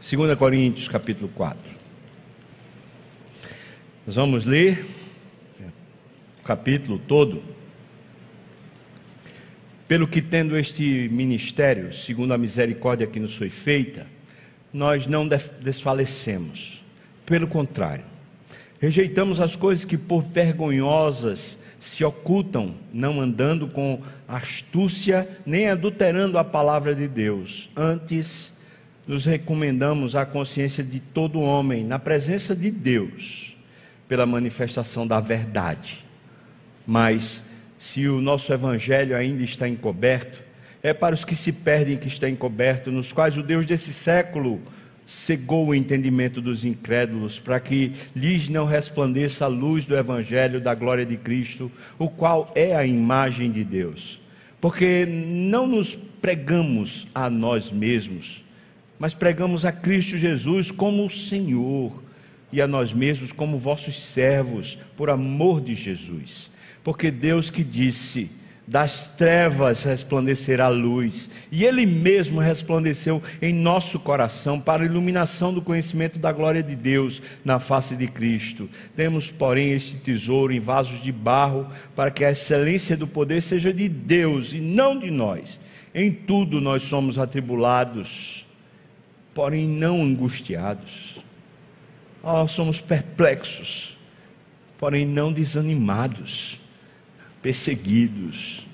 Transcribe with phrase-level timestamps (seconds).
[0.00, 1.60] 2 Coríntios capítulo 4.
[4.06, 4.82] Nós vamos ler
[6.40, 7.42] o capítulo todo.
[9.86, 14.06] Pelo que tendo este ministério, segundo a misericórdia que nos foi feita,
[14.72, 16.82] nós não desfalecemos.
[17.26, 18.04] Pelo contrário,
[18.80, 26.44] rejeitamos as coisas que por vergonhosas se ocultam, não andando com astúcia, nem adulterando a
[26.44, 27.68] palavra de Deus.
[27.76, 28.58] Antes,
[29.10, 33.56] nos recomendamos à consciência de todo homem, na presença de Deus,
[34.06, 36.04] pela manifestação da verdade.
[36.86, 37.42] Mas,
[37.76, 40.44] se o nosso evangelho ainda está encoberto,
[40.80, 44.60] é para os que se perdem que está encoberto, nos quais o Deus desse século
[45.04, 50.72] cegou o entendimento dos incrédulos, para que lhes não resplandeça a luz do Evangelho da
[50.72, 51.68] glória de Cristo,
[51.98, 54.20] o qual é a imagem de Deus.
[54.60, 58.48] Porque não nos pregamos a nós mesmos,
[59.00, 62.02] mas pregamos a Cristo Jesus como o Senhor
[62.52, 66.50] e a nós mesmos como vossos servos, por amor de Jesus.
[66.84, 68.30] Porque Deus que disse:
[68.68, 75.54] das trevas resplandecerá a luz, e Ele mesmo resplandeceu em nosso coração para a iluminação
[75.54, 78.68] do conhecimento da glória de Deus na face de Cristo.
[78.94, 83.72] Temos, porém, este tesouro em vasos de barro, para que a excelência do poder seja
[83.72, 85.58] de Deus e não de nós.
[85.94, 88.44] Em tudo nós somos atribulados,
[89.34, 91.16] porém não angustiados.
[92.22, 93.96] Oh, somos perplexos,
[94.78, 96.60] porém não desanimados
[97.42, 98.66] perseguidos,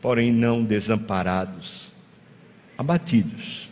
[0.00, 1.90] porém não desamparados,
[2.76, 3.70] abatidos,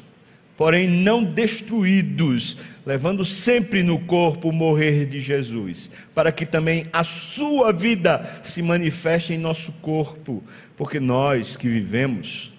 [0.57, 7.03] porém não destruídos, levando sempre no corpo o morrer de Jesus, para que também a
[7.03, 10.43] sua vida se manifeste em nosso corpo,
[10.77, 12.52] porque nós que vivemos,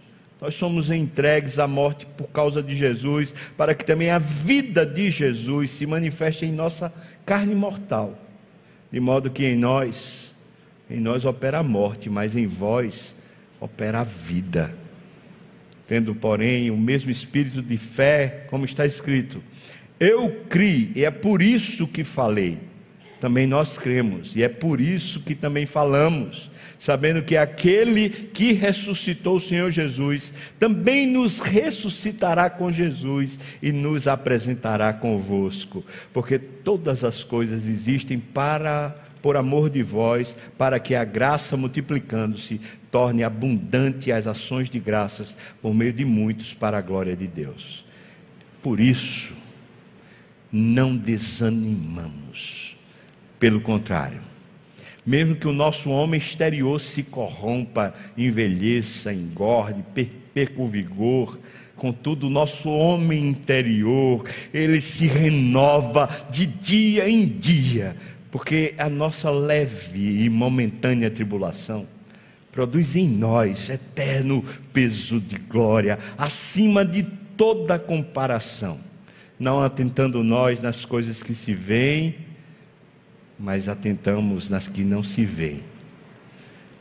[0.44, 5.10] nós somos entregues à morte por causa de Jesus, para que também a vida de
[5.10, 6.94] Jesus se manifeste em nossa
[7.26, 8.20] carne mortal,
[8.92, 10.34] de modo que em nós
[10.90, 13.16] em nós opera a morte, mas em vós
[13.58, 14.76] opera a vida.
[15.88, 19.42] Tendo, porém, o mesmo espírito de fé, como está escrito:
[19.98, 22.60] Eu criei, e é por isso que falei.
[23.24, 29.38] Também nós cremos, e é por isso que também falamos, sabendo que aquele que ressuscitou
[29.38, 37.24] o Senhor Jesus também nos ressuscitará com Jesus e nos apresentará convosco, porque todas as
[37.24, 42.60] coisas existem para por amor de vós, para que a graça multiplicando-se
[42.92, 47.86] torne abundante as ações de graças por meio de muitos para a glória de Deus.
[48.62, 49.34] Por isso,
[50.52, 52.73] não desanimamos.
[53.44, 54.22] Pelo contrário,
[55.06, 59.84] mesmo que o nosso homem exterior se corrompa, envelheça, engorde,
[60.34, 61.38] perca o vigor,
[61.76, 64.24] contudo, o nosso homem interior,
[64.54, 67.98] ele se renova de dia em dia,
[68.32, 71.86] porque a nossa leve e momentânea tribulação
[72.50, 77.04] produz em nós eterno peso de glória, acima de
[77.36, 78.80] toda comparação,
[79.38, 82.32] não atentando nós nas coisas que se veem,
[83.38, 85.64] mas atentamos nas que não se veem,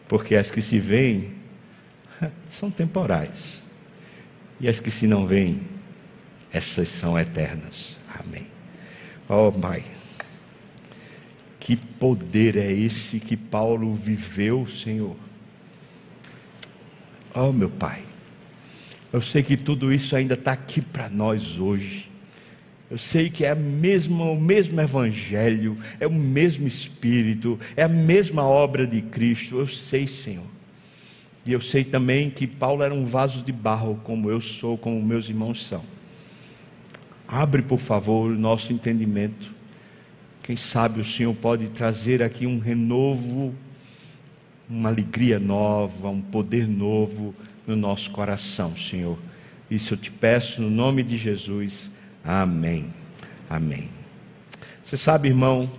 [0.08, 1.32] porque as que se veem
[2.50, 3.62] são temporais,
[4.60, 5.62] e as que se não veem,
[6.52, 7.98] essas são eternas.
[8.20, 8.46] Amém.
[9.28, 9.82] Oh, Pai.
[11.58, 15.16] Que poder é esse que Paulo viveu, Senhor?
[17.34, 18.04] Oh, meu Pai,
[19.12, 22.11] eu sei que tudo isso ainda está aqui para nós hoje.
[22.92, 28.86] Eu sei que é o mesmo Evangelho, é o mesmo Espírito, é a mesma obra
[28.86, 29.58] de Cristo.
[29.58, 30.46] Eu sei, Senhor.
[31.44, 35.02] E eu sei também que Paulo era um vaso de barro, como eu sou, como
[35.02, 35.82] meus irmãos são.
[37.26, 39.62] Abre, por favor, o nosso entendimento
[40.42, 43.54] quem sabe o Senhor pode trazer aqui um renovo,
[44.68, 47.32] uma alegria nova, um poder novo
[47.64, 49.16] no nosso coração, Senhor.
[49.70, 51.91] Isso eu te peço no nome de Jesus.
[52.24, 52.92] Amém.
[53.48, 53.90] Amém.
[54.84, 55.70] Você sabe, irmão,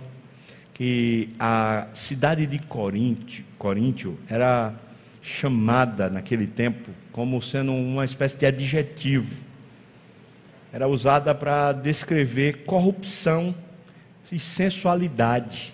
[0.74, 4.74] que a cidade de Coríntio, Coríntio era
[5.22, 9.40] chamada naquele tempo como sendo uma espécie de adjetivo.
[10.72, 13.54] Era usada para descrever corrupção
[14.30, 15.72] e sensualidade.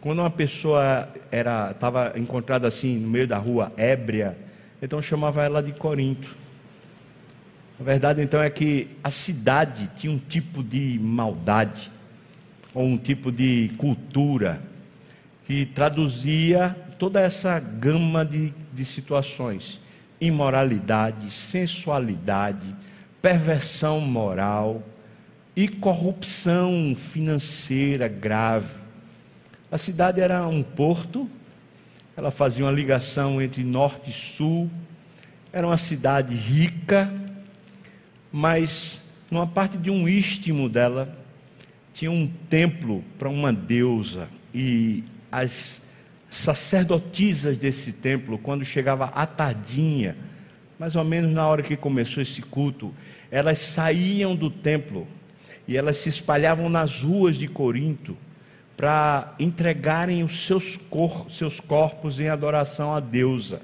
[0.00, 4.38] Quando uma pessoa era estava encontrada assim no meio da rua, ébria,
[4.80, 6.36] então chamava ela de Corinto.
[7.80, 11.92] A verdade então é que a cidade tinha um tipo de maldade,
[12.74, 14.60] ou um tipo de cultura,
[15.46, 19.80] que traduzia toda essa gama de, de situações:
[20.20, 22.74] imoralidade, sensualidade,
[23.22, 24.82] perversão moral,
[25.54, 28.74] e corrupção financeira grave.
[29.70, 31.30] A cidade era um porto,
[32.16, 34.68] ela fazia uma ligação entre norte e sul,
[35.52, 37.27] era uma cidade rica,
[38.32, 41.16] mas numa parte de um istmo dela
[41.92, 45.82] tinha um templo para uma deusa e as
[46.30, 50.16] sacerdotisas desse templo, quando chegava a tardinha,
[50.78, 52.94] mais ou menos na hora que começou esse culto,
[53.30, 55.06] elas saíam do templo
[55.66, 58.16] e elas se espalhavam nas ruas de Corinto
[58.76, 63.60] para entregarem os seus, cor, seus corpos em adoração à deusa.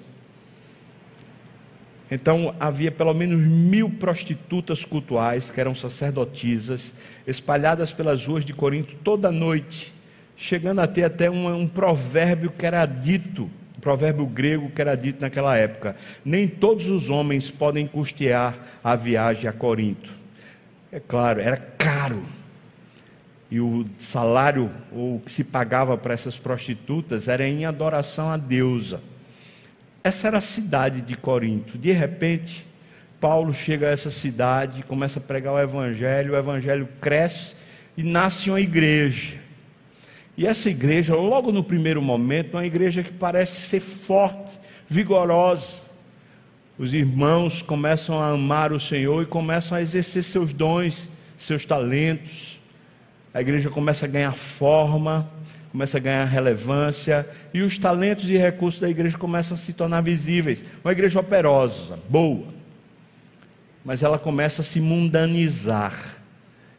[2.15, 6.95] Então havia pelo menos mil prostitutas cultuais, que eram sacerdotisas,
[7.27, 9.93] espalhadas pelas ruas de Corinto toda noite,
[10.37, 14.95] chegando a ter até um, um provérbio que era dito, um provérbio grego que era
[14.95, 20.13] dito naquela época: nem todos os homens podem custear a viagem a Corinto.
[20.93, 22.23] É claro, era caro.
[23.51, 28.37] E o salário, ou o que se pagava para essas prostitutas, era em adoração à
[28.37, 29.01] deusa.
[30.05, 31.77] Essa era a cidade de Corinto.
[31.77, 32.67] De repente,
[33.21, 37.55] Paulo chega a essa cidade, começa a pregar o evangelho, o evangelho cresce
[37.97, 39.39] e nasce uma igreja.
[40.37, 44.53] E essa igreja, logo no primeiro momento, é uma igreja que parece ser forte,
[44.87, 45.85] vigorosa
[46.77, 52.59] os irmãos começam a amar o Senhor e começam a exercer seus dons, seus talentos.
[53.33, 55.31] A igreja começa a ganhar forma,
[55.75, 60.03] começa a ganhar relevância e os talentos e recursos da igreja começam a se tornar
[60.03, 60.65] visíveis.
[60.85, 62.47] Uma igreja operosa, boa,
[63.85, 66.21] mas ela começa a se mundanizar.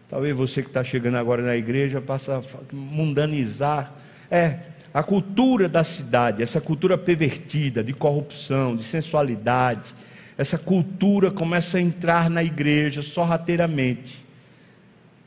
[0.08, 2.42] Talvez você que está chegando agora na igreja passa a
[2.74, 3.92] mundanizar.
[4.32, 4.60] É,
[4.94, 9.94] a cultura da cidade, essa cultura pervertida de corrupção, de sensualidade,
[10.38, 14.25] essa cultura começa a entrar na igreja sorrateiramente.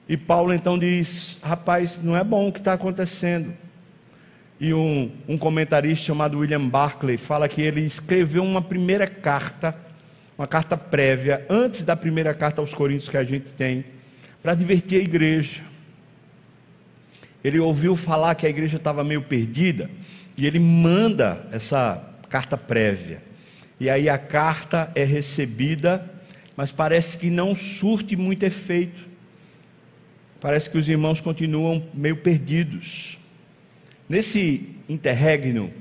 [0.09, 3.53] E Paulo então diz: rapaz, não é bom o que está acontecendo.
[4.61, 9.75] E um, um comentarista chamado William Barclay fala que ele escreveu uma primeira carta,
[10.37, 13.85] uma carta prévia, antes da primeira carta aos Coríntios que a gente tem,
[14.43, 15.69] para divertir a igreja
[17.43, 19.91] ele ouviu falar que a igreja estava meio perdida
[20.37, 23.23] e ele manda essa carta prévia.
[23.81, 26.05] E aí a carta é recebida,
[26.57, 29.08] mas parece que não surte muito efeito.
[30.41, 33.19] Parece que os irmãos continuam meio perdidos.
[34.09, 35.73] Nesse interregno,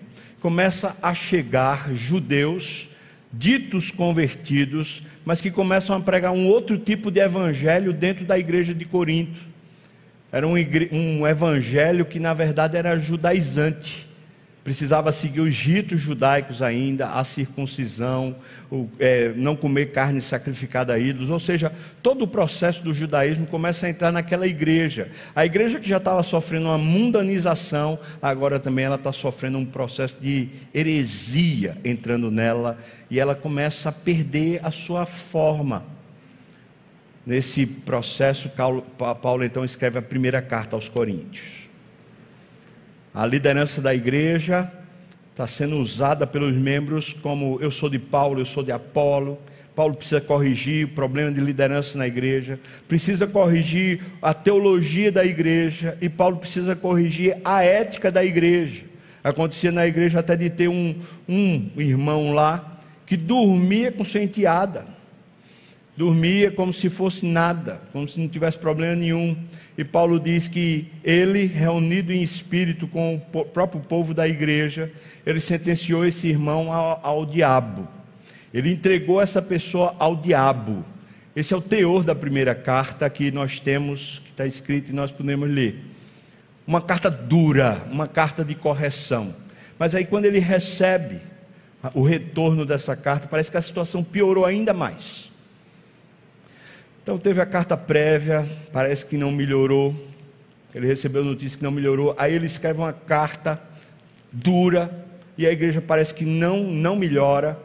[0.42, 2.89] começa a chegar judeus
[3.31, 8.74] ditos convertidos, mas que começam a pregar um outro tipo de evangelho dentro da igreja
[8.74, 9.39] de Corinto.
[10.31, 10.56] Era um,
[10.92, 14.06] um evangelho que, na verdade, era judaizante.
[14.67, 18.35] Precisava seguir os ritos judaicos ainda, a circuncisão,
[18.69, 21.29] o, é, não comer carne sacrificada a ídolos.
[21.29, 21.71] Ou seja,
[22.03, 25.09] todo o processo do judaísmo começa a entrar naquela igreja.
[25.33, 30.17] A igreja que já estava sofrendo uma mundanização, agora também ela está sofrendo um processo
[30.19, 32.77] de heresia entrando nela.
[33.09, 35.85] E ela começa a perder a sua forma
[37.25, 38.49] Nesse processo,
[39.21, 41.66] Paulo então escreve a primeira carta aos Coríntios.
[43.17, 44.71] A liderança da igreja
[45.31, 49.39] está sendo usada pelos membros como eu sou de Paulo, eu sou de Apolo.
[49.75, 55.97] Paulo precisa corrigir o problema de liderança na igreja, precisa corrigir a teologia da igreja
[56.00, 58.83] e Paulo precisa corrigir a ética da igreja.
[59.24, 60.93] Acontecia na igreja até de ter um,
[61.27, 64.97] um irmão lá que dormia com sua enteada
[65.98, 69.36] dormia como se fosse nada, como se não tivesse problema nenhum.
[69.75, 74.92] E Paulo diz que ele, reunido em espírito com o próprio povo da igreja,
[75.25, 77.88] ele sentenciou esse irmão ao, ao diabo.
[78.54, 80.86] Ele entregou essa pessoa ao diabo.
[81.36, 85.12] Esse é o teor da primeira carta que nós temos, que está escrito e nós
[85.12, 85.84] podemos ler.
[86.66, 89.34] Uma carta dura, uma carta de correção.
[89.80, 91.20] Mas aí, quando ele recebe
[91.94, 95.27] o retorno dessa carta, parece que a situação piorou ainda mais.
[97.07, 99.95] Então teve a carta prévia, parece que não melhorou.
[100.75, 102.13] Ele recebeu notícia que não melhorou.
[102.17, 103.61] Aí ele escreve uma carta
[104.29, 105.05] dura
[105.37, 107.57] e a igreja parece que não não melhora.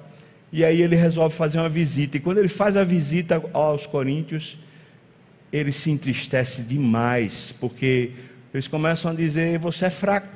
[0.52, 2.16] E aí ele resolve fazer uma visita.
[2.16, 4.56] E quando ele faz a visita aos coríntios,
[5.52, 8.12] ele se entristece demais, porque
[8.54, 10.28] eles começam a dizer: você é fraco.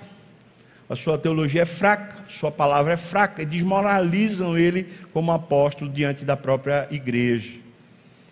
[0.90, 6.24] A sua teologia é fraca, sua palavra é fraca, e desmoralizam ele como apóstolo diante
[6.24, 7.65] da própria igreja.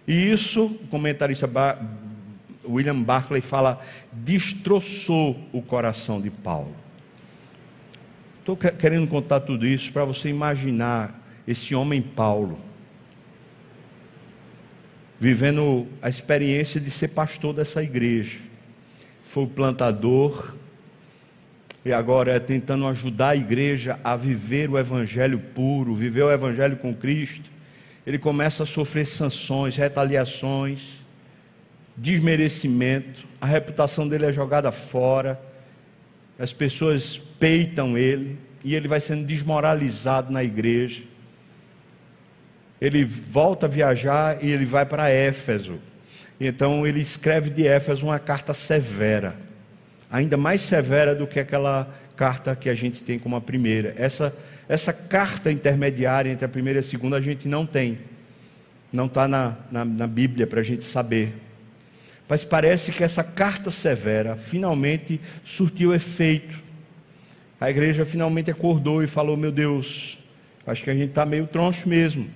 [0.06, 1.49] E isso, o comentarista
[2.66, 3.80] William Barclay fala,
[4.12, 6.75] destroçou o coração de Paulo.
[8.40, 12.58] Estou querendo contar tudo isso para você imaginar esse homem Paulo.
[15.25, 18.38] vivendo a experiência de ser pastor dessa igreja.
[19.23, 20.54] Foi o plantador
[21.82, 26.76] e agora é tentando ajudar a igreja a viver o evangelho puro, viver o evangelho
[26.76, 27.50] com Cristo.
[28.06, 31.04] Ele começa a sofrer sanções, retaliações,
[31.96, 35.40] desmerecimento, a reputação dele é jogada fora,
[36.38, 41.02] as pessoas peitam ele e ele vai sendo desmoralizado na igreja.
[42.80, 45.78] Ele volta a viajar e ele vai para Éfeso.
[46.40, 49.37] Então ele escreve de Éfeso uma carta severa,
[50.11, 53.94] ainda mais severa do que aquela carta que a gente tem como a primeira.
[53.96, 54.34] Essa,
[54.68, 57.99] essa carta intermediária entre a primeira e a segunda a gente não tem,
[58.92, 61.35] não está na, na, na Bíblia para a gente saber.
[62.28, 66.62] Mas parece que essa carta severa finalmente surtiu efeito.
[67.61, 70.18] A igreja finalmente acordou e falou: Meu Deus,
[70.66, 72.28] acho que a gente está meio troncho mesmo.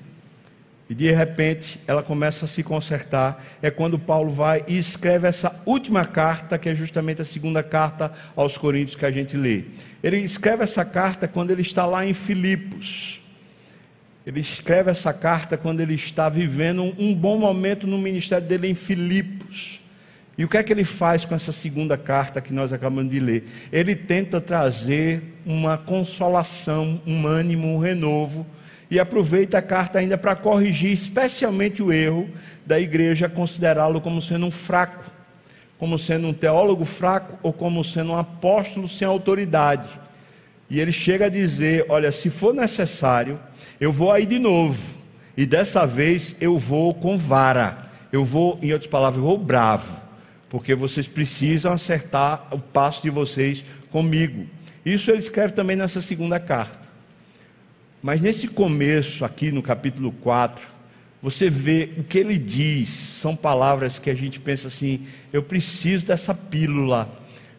[0.88, 3.44] E de repente ela começa a se consertar.
[3.60, 8.12] É quando Paulo vai e escreve essa última carta, que é justamente a segunda carta
[8.34, 9.64] aos Coríntios que a gente lê.
[10.02, 13.20] Ele escreve essa carta quando ele está lá em Filipos.
[14.26, 18.74] Ele escreve essa carta quando ele está vivendo um bom momento no ministério dele em
[18.74, 19.80] Filipos.
[20.38, 23.18] E o que é que ele faz com essa segunda carta que nós acabamos de
[23.18, 23.48] ler?
[23.72, 28.46] Ele tenta trazer uma consolação, um ânimo, um renovo,
[28.90, 32.28] e aproveita a carta ainda para corrigir especialmente o erro
[32.64, 35.04] da igreja considerá-lo como sendo um fraco,
[35.78, 39.88] como sendo um teólogo fraco ou como sendo um apóstolo sem autoridade.
[40.70, 43.38] E ele chega a dizer: Olha, se for necessário,
[43.80, 44.98] eu vou aí de novo.
[45.36, 47.86] E dessa vez eu vou com vara.
[48.10, 50.02] Eu vou, em outras palavras, eu vou bravo.
[50.50, 54.46] Porque vocês precisam acertar o passo de vocês comigo.
[54.84, 56.87] Isso ele escreve também nessa segunda carta.
[58.02, 60.66] Mas nesse começo, aqui no capítulo 4,
[61.20, 66.06] você vê o que ele diz, são palavras que a gente pensa assim: eu preciso
[66.06, 67.10] dessa pílula,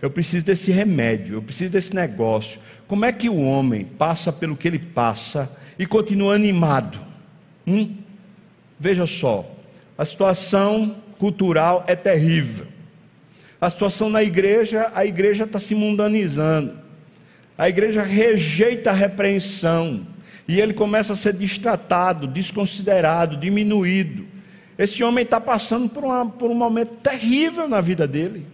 [0.01, 2.59] eu preciso desse remédio, eu preciso desse negócio.
[2.87, 6.99] Como é que o homem passa pelo que ele passa e continua animado.
[7.65, 7.95] Hum?
[8.77, 9.49] Veja só,
[9.97, 12.67] a situação cultural é terrível.
[13.61, 16.77] A situação na igreja, a igreja está se mundanizando.
[17.57, 20.05] A igreja rejeita a repreensão.
[20.49, 24.25] E ele começa a ser destratado, desconsiderado, diminuído.
[24.79, 28.47] Esse homem está passando por, uma, por um momento terrível na vida dele.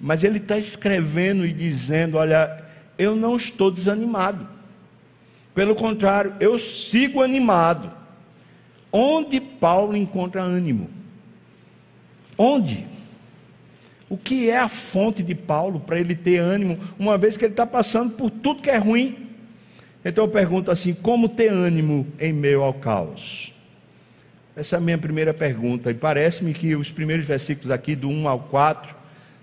[0.00, 2.64] Mas ele está escrevendo e dizendo: Olha,
[2.96, 4.46] eu não estou desanimado.
[5.52, 7.90] Pelo contrário, eu sigo animado.
[8.92, 10.88] Onde Paulo encontra ânimo?
[12.38, 12.86] Onde?
[14.08, 17.52] O que é a fonte de Paulo para ele ter ânimo, uma vez que ele
[17.52, 19.25] está passando por tudo que é ruim?
[20.04, 23.52] Então eu pergunto assim: como ter ânimo em meio ao caos?
[24.56, 28.26] Essa é a minha primeira pergunta, e parece-me que os primeiros versículos aqui, do 1
[28.26, 28.94] ao 4,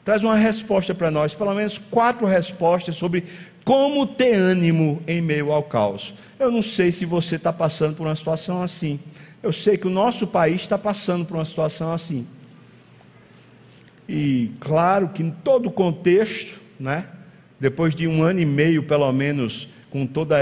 [0.04, 3.26] traz uma resposta para nós, pelo menos quatro respostas sobre
[3.64, 6.14] como ter ânimo em meio ao caos?
[6.40, 9.00] Eu não sei se você está passando por uma situação assim.
[9.42, 12.26] Eu sei que o nosso país está passando por uma situação assim.
[14.08, 17.06] E claro que em todo o contexto, né,
[17.60, 20.34] depois de um ano e meio pelo menos, com todo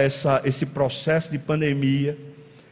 [0.44, 2.18] esse processo de pandemia,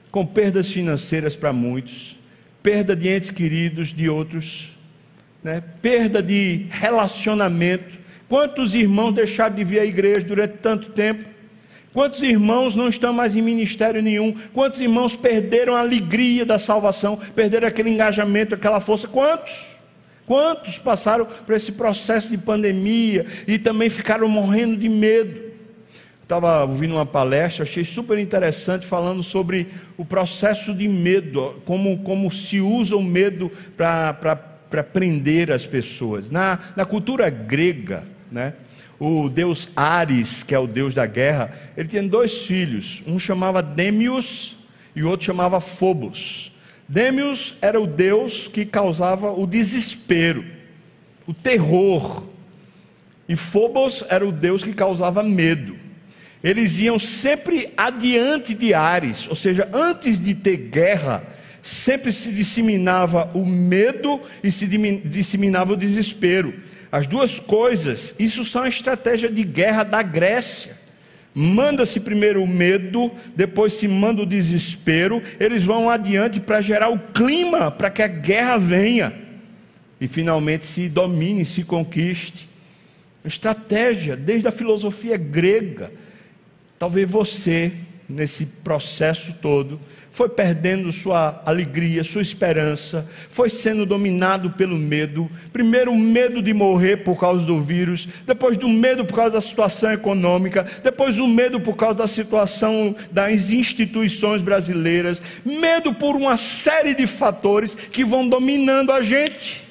[0.09, 2.17] com perdas financeiras para muitos,
[2.63, 4.71] perda de entes queridos de outros,
[5.43, 11.25] né, perda de relacionamento, Quantos irmãos deixaram de vir à igreja durante tanto tempo?
[11.91, 14.35] Quantos irmãos não estão mais em ministério nenhum?
[14.53, 19.07] Quantos irmãos perderam a alegria da salvação, perderam aquele engajamento, aquela força?
[19.07, 19.65] Quantos?
[20.27, 25.48] Quantos passaram por esse processo de pandemia e também ficaram morrendo de medo?
[26.29, 29.65] Estava ouvindo uma palestra, achei super interessante, falando sobre
[29.97, 36.29] o processo de medo, como, como se usa o medo para prender as pessoas.
[36.29, 38.53] Na, na cultura grega, né?
[38.99, 43.63] O deus Ares, que é o deus da guerra, ele tinha dois filhos, um chamava
[43.63, 44.55] Demius
[44.95, 46.55] e o outro chamava Phobos.
[46.87, 50.45] Demius era o deus que causava o desespero,
[51.25, 52.23] o terror,
[53.27, 55.78] e Phobos era o deus que causava medo.
[56.43, 61.23] Eles iam sempre adiante de Ares, ou seja, antes de ter guerra,
[61.61, 64.65] sempre se disseminava o medo e se
[65.03, 66.53] disseminava o desespero.
[66.91, 70.77] As duas coisas, isso são a estratégia de guerra da Grécia.
[71.35, 76.97] Manda-se primeiro o medo, depois se manda o desespero, eles vão adiante para gerar o
[76.97, 79.13] clima para que a guerra venha
[80.01, 82.47] e finalmente se domine, se conquiste.
[83.23, 85.91] Estratégia, desde a filosofia grega.
[86.79, 87.73] Talvez você
[88.09, 95.29] nesse processo todo, foi perdendo sua alegria, sua esperança, foi sendo dominado pelo medo.
[95.53, 99.41] Primeiro, o medo de morrer por causa do vírus, depois, do medo por causa da
[99.41, 106.35] situação econômica, depois, o medo por causa da situação das instituições brasileiras, medo por uma
[106.35, 109.69] série de fatores que vão dominando a gente.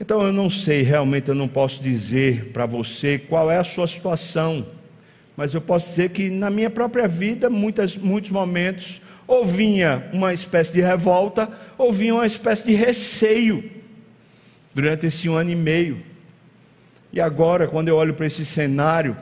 [0.00, 3.86] Então, eu não sei, realmente, eu não posso dizer para você qual é a sua
[3.86, 4.77] situação
[5.38, 10.34] mas eu posso dizer que na minha própria vida, muitas, muitos momentos, ou vinha uma
[10.34, 13.70] espécie de revolta, ou vinha uma espécie de receio,
[14.74, 16.02] durante esse um ano e meio.
[17.12, 19.16] E agora, quando eu olho para esse cenário,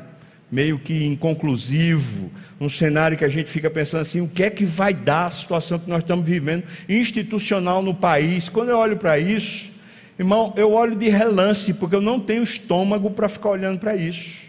[0.50, 4.64] meio que inconclusivo, um cenário que a gente fica pensando assim: o que é que
[4.64, 8.48] vai dar a situação que nós estamos vivendo institucional no país?
[8.48, 9.70] Quando eu olho para isso,
[10.18, 14.45] irmão, eu olho de relance, porque eu não tenho estômago para ficar olhando para isso.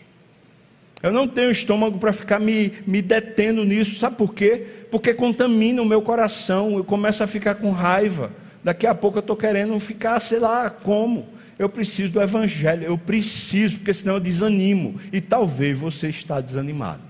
[1.01, 3.99] Eu não tenho estômago para ficar me, me detendo nisso.
[3.99, 4.65] Sabe por quê?
[4.89, 6.75] Porque contamina o meu coração.
[6.75, 8.31] Eu começo a ficar com raiva.
[8.63, 11.27] Daqui a pouco eu estou querendo ficar, sei lá, como.
[11.59, 12.83] Eu preciso do Evangelho.
[12.83, 14.99] Eu preciso, porque senão eu desanimo.
[15.13, 17.01] E talvez você está desanimado.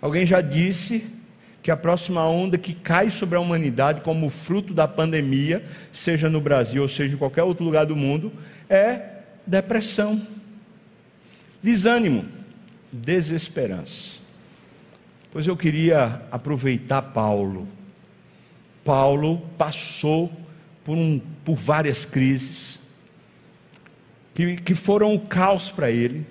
[0.00, 1.04] Alguém já disse
[1.62, 6.40] que a próxima onda que cai sobre a humanidade, como fruto da pandemia, seja no
[6.40, 8.32] Brasil ou seja em qualquer outro lugar do mundo,
[8.68, 9.02] é
[9.46, 10.22] depressão,
[11.62, 12.39] desânimo
[12.92, 14.18] desesperança.
[15.32, 17.68] Pois eu queria aproveitar Paulo.
[18.84, 20.32] Paulo passou
[20.84, 22.80] por, um, por várias crises
[24.34, 26.26] que, que foram um caos para ele.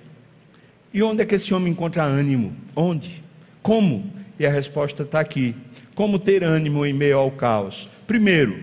[0.92, 2.54] E onde é que esse homem encontra ânimo?
[2.74, 3.22] Onde?
[3.62, 4.12] Como?
[4.38, 5.54] E a resposta está aqui.
[5.94, 7.88] Como ter ânimo em meio ao caos?
[8.06, 8.60] Primeiro,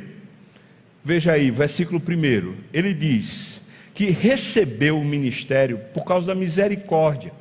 [1.04, 3.62] veja aí, versículo primeiro, ele diz
[3.94, 7.32] que recebeu o ministério por causa da misericórdia.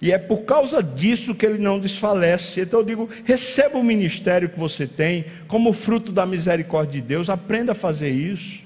[0.00, 2.60] E é por causa disso que ele não desfalece.
[2.60, 7.30] Então eu digo: receba o ministério que você tem, como fruto da misericórdia de Deus,
[7.30, 8.60] aprenda a fazer isso,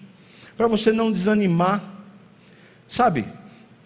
[0.57, 1.83] para você não desanimar.
[2.89, 3.25] Sabe,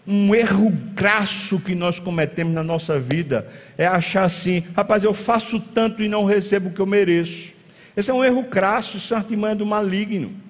[0.07, 5.61] um erro crasso que nós cometemos na nossa vida é achar assim: rapaz, eu faço
[5.61, 7.53] tanto e não recebo o que eu mereço.
[7.97, 10.43] Esse é um erro crasso, isso é uma do maligno.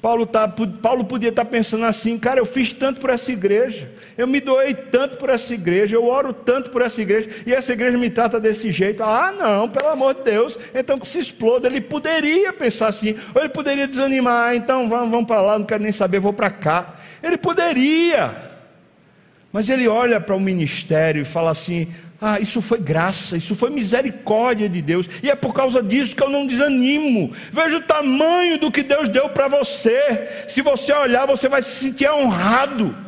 [0.00, 3.90] Paulo, tá, Paulo podia estar tá pensando assim, cara, eu fiz tanto por essa igreja,
[4.16, 7.72] eu me doei tanto por essa igreja, eu oro tanto por essa igreja, e essa
[7.72, 9.02] igreja me trata desse jeito.
[9.02, 11.66] Ah, não, pelo amor de Deus, então que se exploda.
[11.66, 15.66] Ele poderia pensar assim, ou ele poderia desanimar, ah, então vamos, vamos para lá, não
[15.66, 16.94] quero nem saber, vou para cá.
[17.20, 18.36] Ele poderia,
[19.52, 21.88] mas ele olha para o ministério e fala assim:
[22.20, 26.22] ah, isso foi graça, isso foi misericórdia de Deus, e é por causa disso que
[26.22, 27.32] eu não desanimo.
[27.52, 30.28] Veja o tamanho do que Deus deu para você.
[30.48, 33.07] Se você olhar, você vai se sentir honrado.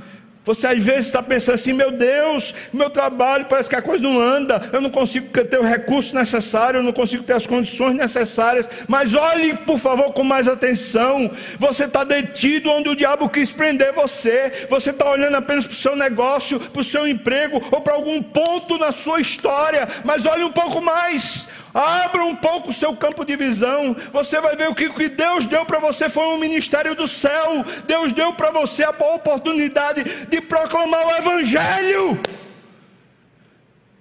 [0.51, 4.21] Você às vezes está pensando assim: meu Deus, meu trabalho parece que a coisa não
[4.21, 8.69] anda, eu não consigo ter o recurso necessário, eu não consigo ter as condições necessárias.
[8.89, 11.31] Mas olhe, por favor, com mais atenção.
[11.57, 14.67] Você está detido onde o diabo quis prender você.
[14.69, 18.21] Você está olhando apenas para o seu negócio, para o seu emprego ou para algum
[18.21, 19.89] ponto na sua história.
[20.05, 21.49] Mas olhe um pouco mais.
[21.73, 23.95] Abra um pouco o seu campo de visão.
[24.13, 27.65] Você vai ver o que, que Deus deu para você foi um ministério do céu.
[27.87, 32.21] Deus deu para você a oportunidade de proclamar o Evangelho.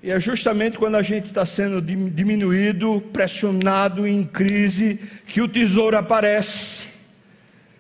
[0.01, 5.97] E é justamente quando a gente está sendo diminuído, pressionado, em crise, que o tesouro
[5.97, 6.87] aparece.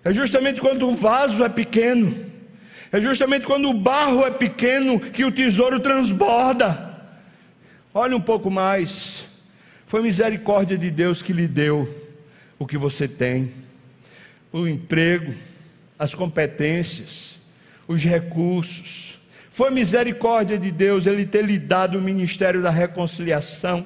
[0.03, 2.25] É justamente quando o vaso é pequeno.
[2.91, 6.89] É justamente quando o barro é pequeno que o tesouro transborda.
[7.93, 9.28] Olha um pouco mais.
[9.89, 11.89] Foi misericórdia de Deus que lhe deu
[12.59, 13.51] o que você tem:
[14.53, 15.33] o emprego,
[15.97, 17.39] as competências,
[17.87, 19.19] os recursos.
[19.49, 23.83] Foi misericórdia de Deus ele ter lhe dado o ministério da reconciliação.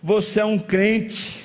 [0.00, 1.44] Você é um crente,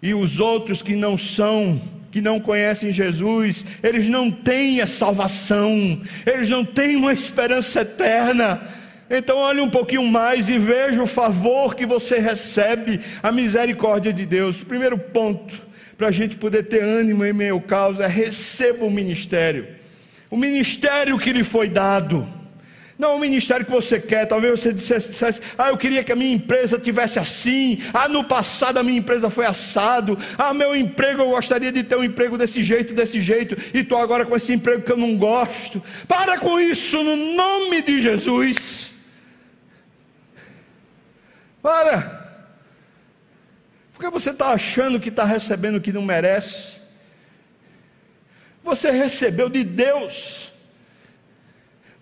[0.00, 6.00] e os outros que não são, que não conhecem Jesus, eles não têm a salvação,
[6.24, 11.74] eles não têm uma esperança eterna então olhe um pouquinho mais e veja o favor
[11.74, 14.62] que você recebe, a misericórdia de Deus.
[14.62, 15.54] Primeiro ponto,
[15.96, 19.66] para a gente poder ter ânimo em meio ao caos, é receba o ministério.
[20.30, 22.26] O ministério que lhe foi dado.
[22.98, 26.16] Não o ministério que você quer, talvez você dissesse, dissesse, ah, eu queria que a
[26.16, 31.22] minha empresa tivesse assim, ah, no passado a minha empresa foi assado, ah, meu emprego
[31.22, 34.52] eu gostaria de ter um emprego desse jeito, desse jeito, e estou agora com esse
[34.52, 35.82] emprego que eu não gosto.
[36.06, 38.93] Para com isso no nome de Jesus.
[41.64, 42.22] Para!
[43.94, 46.74] Porque você está achando que está recebendo o que não merece.
[48.62, 50.52] Você recebeu de Deus.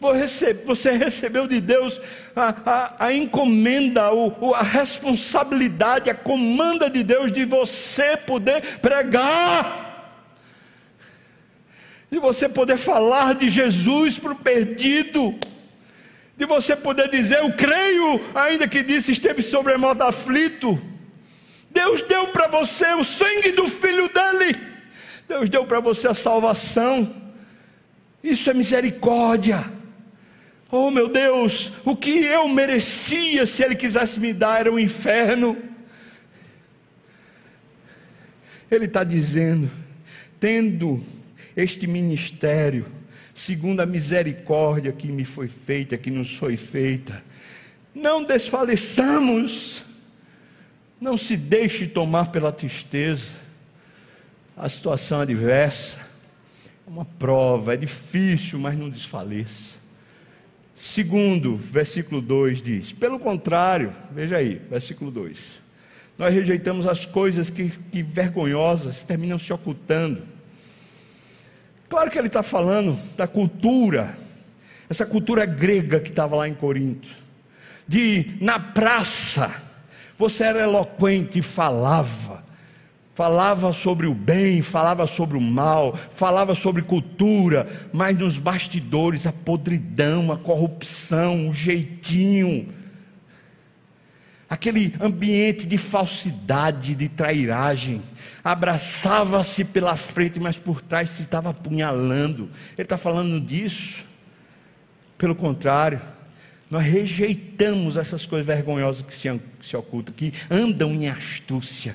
[0.00, 2.00] Você recebeu de Deus
[2.34, 4.02] a, a, a encomenda,
[4.56, 10.26] a responsabilidade, a comanda de Deus de você poder pregar,
[12.10, 15.38] de você poder falar de Jesus para o perdido,
[16.36, 20.80] de você poder dizer: Eu creio, ainda que disse esteve sobre modo aflito.
[21.70, 24.52] Deus deu para você o sangue do filho dele,
[25.26, 27.22] Deus deu para você a salvação.
[28.22, 29.64] Isso é misericórdia.
[30.70, 34.78] Oh meu Deus, o que eu merecia se Ele quisesse me dar era o um
[34.78, 35.56] inferno.
[38.70, 39.70] Ele está dizendo,
[40.40, 41.04] tendo
[41.54, 42.86] este ministério,
[43.34, 47.22] segundo a misericórdia que me foi feita, que nos foi feita,
[47.94, 49.82] não desfaleçamos,
[51.00, 53.34] não se deixe tomar pela tristeza,
[54.56, 55.98] a situação adversa,
[56.86, 59.80] é uma prova, é difícil, mas não desfaleça.
[60.76, 65.62] Segundo, versículo 2 diz: pelo contrário, veja aí, versículo 2:
[66.18, 70.22] nós rejeitamos as coisas que, que vergonhosas terminam se ocultando.
[71.92, 74.16] Claro que ele está falando da cultura,
[74.88, 77.06] essa cultura grega que estava lá em Corinto,
[77.86, 79.54] de na praça,
[80.16, 82.42] você era eloquente e falava,
[83.14, 89.32] falava sobre o bem, falava sobre o mal, falava sobre cultura, mas nos bastidores a
[89.32, 92.72] podridão, a corrupção, o jeitinho,
[94.48, 98.02] aquele ambiente de falsidade, de trairagem,
[98.44, 102.50] abraçava-se pela frente, mas por trás se estava apunhalando.
[102.76, 104.04] Ele está falando disso.
[105.16, 106.00] Pelo contrário,
[106.70, 111.94] nós rejeitamos essas coisas vergonhosas que se, se ocultam, que andam em astúcia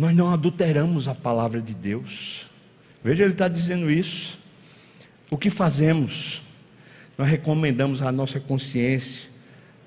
[0.00, 2.46] nós não adulteramos a palavra de Deus.
[3.04, 4.38] Veja, ele está dizendo isso.
[5.30, 6.40] O que fazemos?
[7.18, 9.28] Nós recomendamos à nossa consciência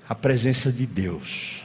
[0.08, 1.62] a presença de Deus.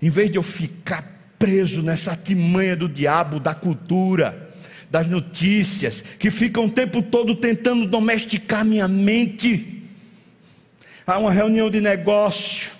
[0.00, 4.52] Em vez de eu ficar preso nessa artimanha do diabo, da cultura,
[4.90, 9.82] das notícias, que ficam o tempo todo tentando domesticar minha mente.
[11.06, 12.70] Há uma reunião de negócio,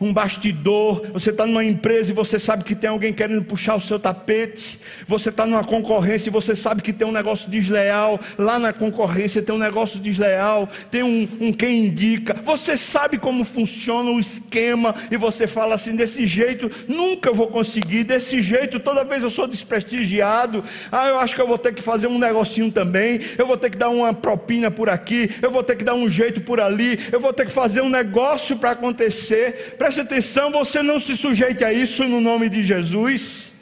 [0.00, 3.80] um bastidor, você está numa empresa e você sabe que tem alguém querendo puxar o
[3.80, 8.58] seu tapete, você está numa concorrência e você sabe que tem um negócio desleal, lá
[8.58, 14.10] na concorrência tem um negócio desleal, tem um, um quem indica, você sabe como funciona
[14.10, 19.22] o esquema e você fala assim: desse jeito nunca vou conseguir, desse jeito toda vez
[19.22, 23.20] eu sou desprestigiado, ah, eu acho que eu vou ter que fazer um negocinho também,
[23.38, 26.08] eu vou ter que dar uma propina por aqui, eu vou ter que dar um
[26.08, 29.74] jeito por ali, eu vou ter que fazer um negócio para acontecer.
[29.94, 33.52] Preste atenção, você não se sujeite a isso no nome de Jesus.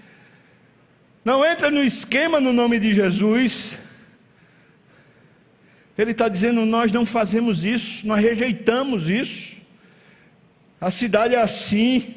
[1.22, 3.78] Não entra no esquema no nome de Jesus.
[5.98, 9.56] Ele está dizendo: nós não fazemos isso, nós rejeitamos isso.
[10.80, 12.14] A cidade é assim,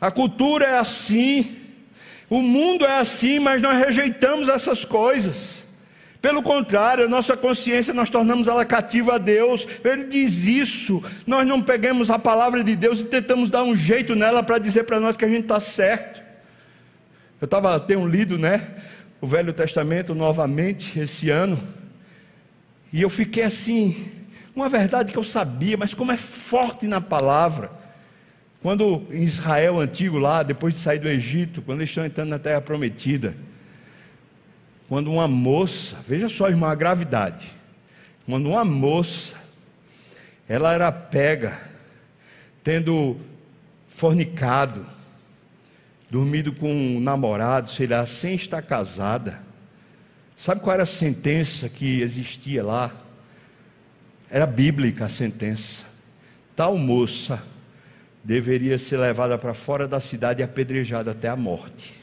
[0.00, 1.54] a cultura é assim,
[2.30, 5.57] o mundo é assim, mas nós rejeitamos essas coisas.
[6.20, 9.66] Pelo contrário, nossa consciência nós tornamos ela cativa a Deus.
[9.84, 11.02] Ele diz isso.
[11.26, 14.84] Nós não pegamos a palavra de Deus e tentamos dar um jeito nela para dizer
[14.84, 16.20] para nós que a gente está certo.
[17.40, 18.66] Eu estava tenho lido, né,
[19.20, 21.62] o Velho Testamento novamente esse ano
[22.92, 24.10] e eu fiquei assim,
[24.56, 27.70] uma verdade que eu sabia, mas como é forte na palavra.
[28.60, 32.38] Quando em Israel antigo lá, depois de sair do Egito, quando eles estão entrando na
[32.38, 33.36] Terra Prometida
[34.88, 37.52] quando uma moça, veja só, irmã, a gravidade.
[38.24, 39.36] Quando uma moça,
[40.48, 41.60] ela era pega,
[42.64, 43.18] tendo
[43.86, 44.86] fornicado,
[46.10, 49.42] dormido com um namorado, sei lá, sem estar casada.
[50.34, 52.90] Sabe qual era a sentença que existia lá?
[54.30, 55.84] Era bíblica a sentença.
[56.56, 57.42] Tal moça
[58.24, 61.94] deveria ser levada para fora da cidade e apedrejada até a morte,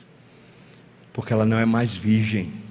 [1.12, 2.65] porque ela não é mais virgem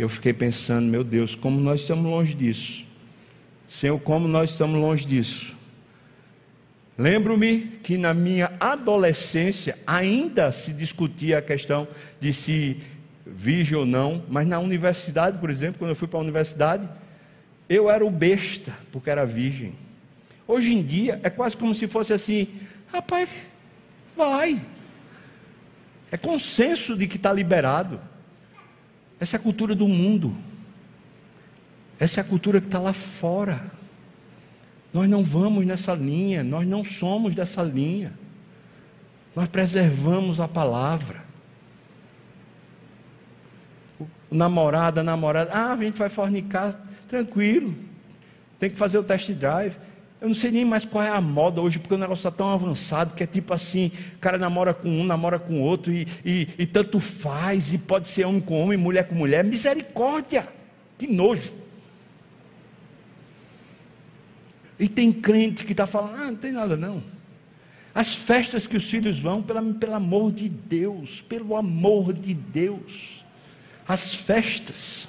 [0.00, 2.86] eu fiquei pensando, meu Deus, como nós estamos longe disso.
[3.68, 5.54] Senhor, como nós estamos longe disso.
[6.96, 11.86] Lembro-me que na minha adolescência ainda se discutia a questão
[12.20, 12.80] de se
[13.26, 16.88] virgem ou não, mas na universidade, por exemplo, quando eu fui para a universidade,
[17.68, 19.74] eu era o besta, porque era virgem.
[20.46, 22.48] Hoje em dia é quase como se fosse assim,
[22.92, 23.28] rapaz,
[24.16, 24.60] vai.
[26.10, 28.00] É consenso de que está liberado.
[29.20, 30.36] Essa é a cultura do mundo.
[31.98, 33.70] Essa é a cultura que está lá fora.
[34.92, 38.12] Nós não vamos nessa linha, nós não somos dessa linha.
[39.36, 41.30] Nós preservamos a palavra.
[44.30, 47.74] o namorado, a namorada, ah, a gente vai fornicar, tranquilo,
[48.58, 49.76] tem que fazer o test drive.
[50.20, 52.52] Eu não sei nem mais qual é a moda hoje, porque o negócio está tão
[52.52, 56.48] avançado que é tipo assim: o cara namora com um, namora com outro, e, e,
[56.58, 59.42] e tanto faz, e pode ser homem com homem, mulher com mulher.
[59.44, 60.46] Misericórdia!
[60.98, 61.52] Que nojo!
[64.78, 67.02] E tem crente que está falando: ah, não tem nada não.
[67.94, 73.24] As festas que os filhos vão, pelo, pelo amor de Deus, pelo amor de Deus.
[73.88, 75.08] As festas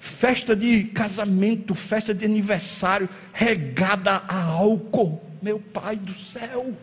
[0.00, 6.74] festa de casamento, festa de aniversário, regada a álcool, meu Pai do céu.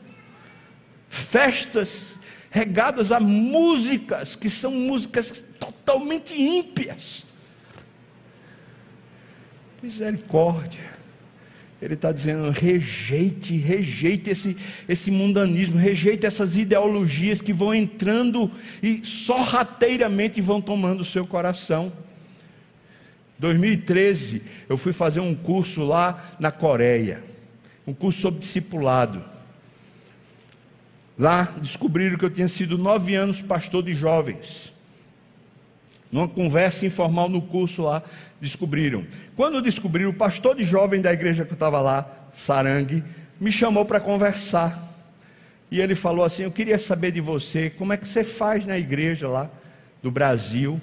[1.09, 2.15] Festas
[2.51, 7.25] regadas a músicas que são músicas totalmente ímpias.
[9.81, 10.97] Misericórdia.
[11.81, 18.51] Ele está dizendo: rejeite, rejeite esse, esse mundanismo, rejeite essas ideologias que vão entrando
[18.81, 21.91] e sorrateiramente vão tomando o seu coração.
[23.39, 27.23] 2013, eu fui fazer um curso lá na Coreia,
[27.85, 29.23] um curso sobre discipulado.
[31.17, 34.73] Lá descobriram que eu tinha sido nove anos pastor de jovens.
[36.11, 38.01] Numa conversa informal no curso lá,
[38.39, 39.05] descobriram.
[39.35, 43.03] Quando descobriram, o pastor de jovem da igreja que eu estava lá, Sarangue,
[43.39, 44.83] me chamou para conversar.
[45.69, 48.77] E ele falou assim: Eu queria saber de você, como é que você faz na
[48.77, 49.49] igreja lá
[50.01, 50.79] do Brasil?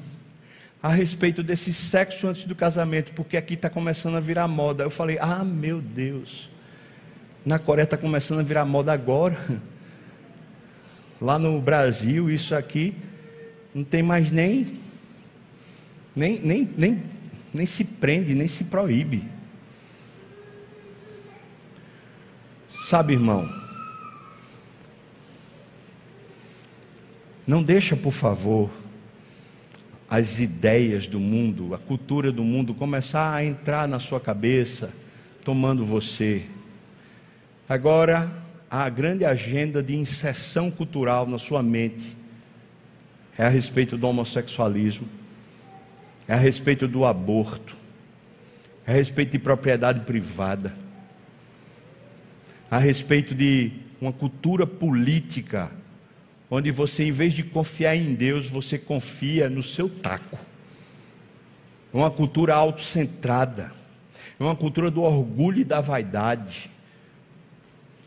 [0.85, 4.85] A respeito desse sexo antes do casamento, porque aqui está começando a virar moda.
[4.85, 6.51] Eu falei, ah, meu Deus,
[7.43, 9.43] na Coreia está começando a virar moda agora.
[11.19, 12.95] Lá no Brasil, isso aqui
[13.75, 14.79] não tem mais nem,
[16.15, 17.03] nem, nem, nem,
[17.55, 19.27] nem se prende, nem se proíbe.
[22.85, 23.51] Sabe, irmão,
[27.47, 28.84] não deixa, por favor,
[30.15, 34.91] as ideias do mundo, a cultura do mundo começar a entrar na sua cabeça,
[35.45, 36.45] tomando você.
[37.69, 38.33] Agora,
[38.71, 42.17] a grande agenda de inserção cultural na sua mente
[43.37, 45.09] é a respeito do homossexualismo,
[46.29, 47.77] é a respeito do aborto,
[48.87, 50.77] é a respeito de propriedade privada,
[52.71, 55.73] a respeito de uma cultura política
[56.55, 60.39] onde você, em vez de confiar em Deus, você confia no seu taco.
[61.93, 63.73] É uma cultura autocentrada,
[64.39, 66.71] é uma cultura do orgulho e da vaidade.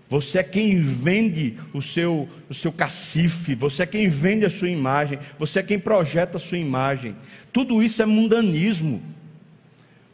[0.07, 4.69] Você é quem vende o seu, o seu cacife, você é quem vende a sua
[4.69, 7.17] imagem, você é quem projeta a sua imagem.
[7.51, 9.03] Tudo isso é mundanismo.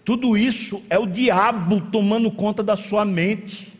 [0.03, 3.72] Tudo isso é o diabo tomando conta da sua mente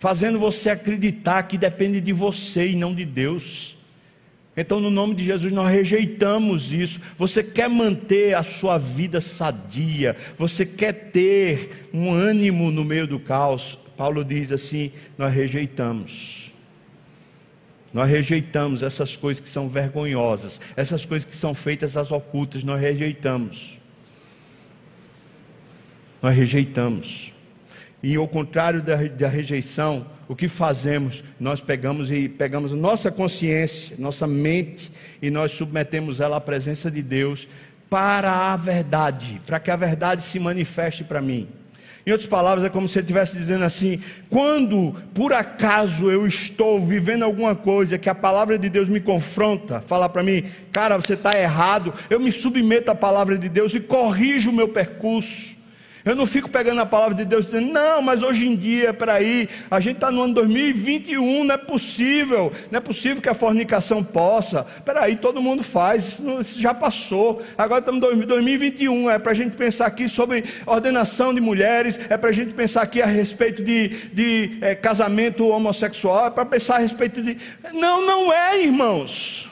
[0.00, 3.76] fazendo você acreditar que depende de você e não de Deus.
[4.56, 7.02] Então, no nome de Jesus, nós rejeitamos isso.
[7.18, 13.20] Você quer manter a sua vida sadia, você quer ter um ânimo no meio do
[13.20, 13.78] caos.
[13.94, 16.50] Paulo diz assim: nós rejeitamos.
[17.92, 22.80] Nós rejeitamos essas coisas que são vergonhosas, essas coisas que são feitas às ocultas, nós
[22.80, 23.78] rejeitamos.
[26.22, 27.34] Nós rejeitamos.
[28.02, 31.22] E ao contrário da, da rejeição, o que fazemos?
[31.38, 37.02] Nós pegamos e pegamos nossa consciência, nossa mente, e nós submetemos ela à presença de
[37.02, 37.46] Deus
[37.90, 41.48] para a verdade, para que a verdade se manifeste para mim.
[42.06, 46.80] Em outras palavras, é como se ele estivesse dizendo assim: quando por acaso eu estou
[46.80, 51.14] vivendo alguma coisa que a palavra de Deus me confronta, fala para mim, cara, você
[51.14, 55.59] está errado, eu me submeto à palavra de Deus e corrijo o meu percurso.
[56.04, 59.48] Eu não fico pegando a palavra de Deus dizendo, não, mas hoje em dia, peraí,
[59.70, 64.02] a gente está no ano 2021, não é possível, não é possível que a fornicação
[64.02, 64.64] possa.
[64.84, 67.42] Peraí, todo mundo faz, isso, não, isso já passou.
[67.56, 72.16] Agora estamos em 2021, é para a gente pensar aqui sobre ordenação de mulheres, é
[72.16, 76.76] para a gente pensar aqui a respeito de, de é, casamento homossexual, é para pensar
[76.76, 77.36] a respeito de.
[77.74, 79.50] Não, não é, irmãos.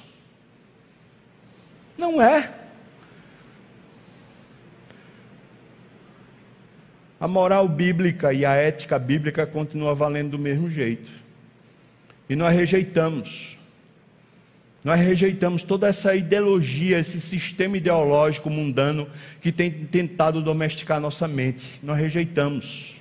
[1.98, 2.57] Não é.
[7.20, 11.10] A moral bíblica e a ética bíblica continua valendo do mesmo jeito.
[12.28, 13.58] E nós rejeitamos.
[14.84, 19.08] Nós rejeitamos toda essa ideologia, esse sistema ideológico mundano
[19.40, 21.80] que tem tentado domesticar nossa mente.
[21.82, 22.94] Nós rejeitamos.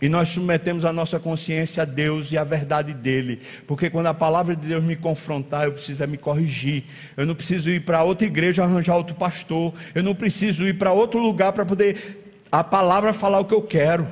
[0.00, 3.40] E nós submetemos a nossa consciência a Deus e à verdade dele.
[3.66, 6.84] Porque quando a palavra de Deus me confrontar, eu preciso é me corrigir.
[7.16, 9.74] Eu não preciso ir para outra igreja arranjar outro pastor.
[9.94, 12.21] Eu não preciso ir para outro lugar para poder
[12.52, 14.06] a palavra falar o que eu quero.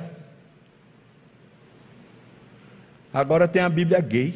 [3.13, 4.33] Agora tem a Bíblia gay,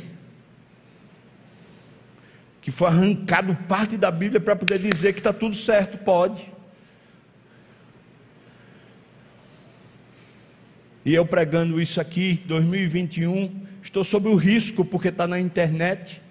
[2.62, 6.54] que foi arrancado parte da Bíblia para poder dizer que está tudo certo, pode.
[11.04, 16.22] E eu pregando isso aqui, 2021, estou sob o risco, porque está na internet,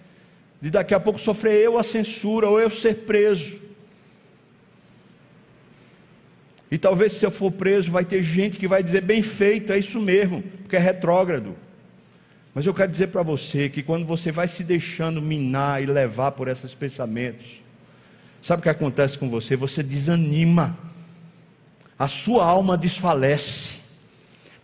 [0.61, 3.64] de daqui a pouco sofrer eu a censura ou eu ser preso.
[6.75, 9.79] E talvez se eu for preso, vai ter gente que vai dizer bem feito, é
[9.79, 11.55] isso mesmo, porque é retrógrado.
[12.53, 16.33] Mas eu quero dizer para você que quando você vai se deixando minar e levar
[16.33, 17.63] por esses pensamentos,
[18.43, 19.55] sabe o que acontece com você?
[19.55, 20.77] Você desanima,
[21.97, 23.77] a sua alma desfalece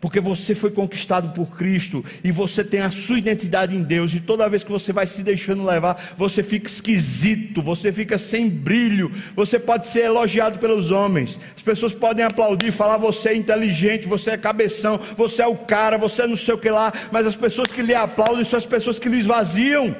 [0.00, 4.20] porque você foi conquistado por Cristo e você tem a sua identidade em Deus, e
[4.20, 9.12] toda vez que você vai se deixando levar, você fica esquisito, você fica sem brilho,
[9.36, 14.32] você pode ser elogiado pelos homens, as pessoas podem aplaudir, falar você é inteligente, você
[14.32, 17.36] é cabeção, você é o cara, você é não sei o que lá, mas as
[17.36, 19.94] pessoas que lhe aplaudem são as pessoas que lhe esvaziam,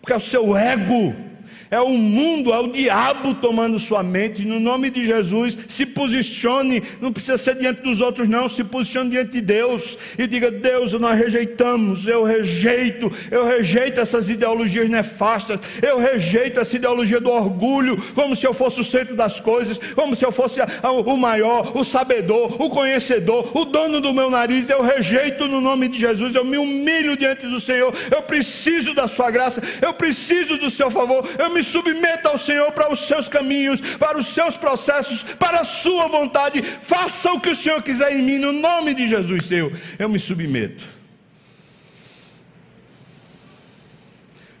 [0.00, 1.25] porque é o seu ego
[1.70, 4.44] é o mundo, é o diabo tomando sua mente.
[4.44, 8.48] No nome de Jesus, se posicione, não precisa ser diante dos outros, não.
[8.48, 14.30] Se posicione diante de Deus e diga: Deus, nós rejeitamos, eu rejeito, eu rejeito essas
[14.30, 19.40] ideologias nefastas, eu rejeito essa ideologia do orgulho, como se eu fosse o centro das
[19.40, 24.30] coisas, como se eu fosse o maior, o sabedor, o conhecedor, o dono do meu
[24.30, 24.70] nariz.
[24.70, 27.92] Eu rejeito no nome de Jesus, eu me humilho diante do Senhor.
[28.10, 32.72] Eu preciso da Sua graça, eu preciso do Seu favor, eu me submeta ao Senhor
[32.72, 36.62] para os seus caminhos, para os seus processos, para a sua vontade.
[36.62, 39.72] Faça o que o Senhor quiser em mim, no nome de Jesus seu.
[39.98, 40.84] Eu me submeto.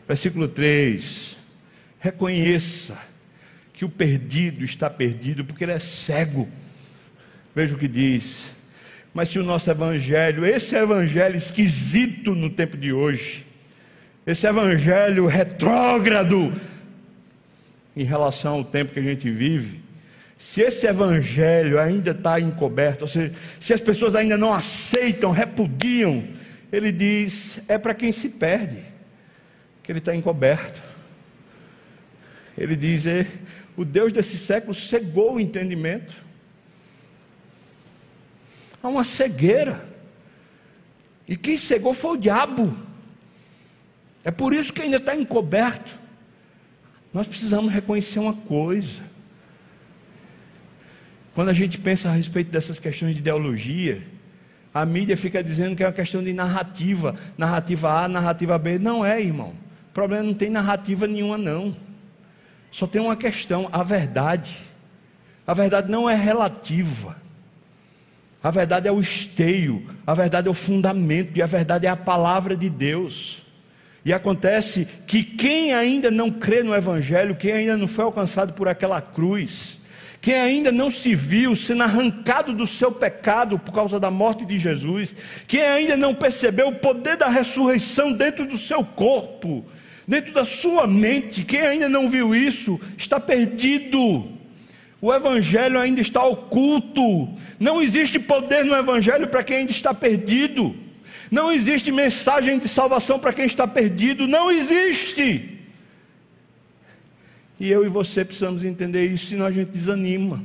[0.06, 1.36] Versículo 3:
[1.98, 2.98] Reconheça
[3.72, 6.48] que o perdido está perdido porque ele é cego.
[7.54, 8.46] Veja o que diz.
[9.12, 13.45] Mas se o nosso evangelho, esse evangelho esquisito no tempo de hoje,
[14.26, 16.52] esse evangelho retrógrado,
[17.96, 19.80] em relação ao tempo que a gente vive,
[20.38, 26.24] se esse evangelho ainda está encoberto, ou seja, se as pessoas ainda não aceitam, repudiam,
[26.70, 28.84] ele diz: é para quem se perde,
[29.82, 30.82] que ele está encoberto.
[32.58, 33.26] Ele diz: é,
[33.76, 36.14] o Deus desse século cegou o entendimento.
[38.82, 39.84] Há uma cegueira.
[41.26, 42.76] E quem cegou foi o diabo.
[44.26, 45.94] É por isso que ainda está encoberto.
[47.14, 49.00] Nós precisamos reconhecer uma coisa.
[51.32, 54.04] Quando a gente pensa a respeito dessas questões de ideologia,
[54.74, 58.80] a mídia fica dizendo que é uma questão de narrativa, narrativa A, narrativa B.
[58.80, 59.54] Não é, irmão.
[59.90, 61.76] O problema não tem narrativa nenhuma, não.
[62.72, 64.56] Só tem uma questão: a verdade.
[65.46, 67.16] A verdade não é relativa.
[68.42, 71.96] A verdade é o esteio, a verdade é o fundamento, e a verdade é a
[71.96, 73.45] palavra de Deus.
[74.06, 78.68] E acontece que quem ainda não crê no Evangelho, quem ainda não foi alcançado por
[78.68, 79.78] aquela cruz,
[80.20, 84.60] quem ainda não se viu sendo arrancado do seu pecado por causa da morte de
[84.60, 85.16] Jesus,
[85.48, 89.64] quem ainda não percebeu o poder da ressurreição dentro do seu corpo,
[90.06, 94.24] dentro da sua mente, quem ainda não viu isso, está perdido.
[95.02, 97.28] O Evangelho ainda está oculto.
[97.58, 100.85] Não existe poder no Evangelho para quem ainda está perdido.
[101.30, 105.58] Não existe mensagem de salvação para quem está perdido, não existe.
[107.58, 110.44] E eu e você precisamos entender isso, senão a gente desanima.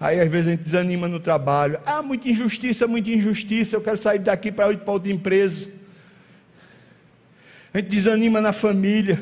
[0.00, 1.80] Aí às vezes a gente desanima no trabalho.
[1.84, 3.76] Ah, muita injustiça, muita injustiça.
[3.76, 5.68] Eu quero sair daqui para ir para outra empresa.
[7.72, 9.20] A gente desanima na família.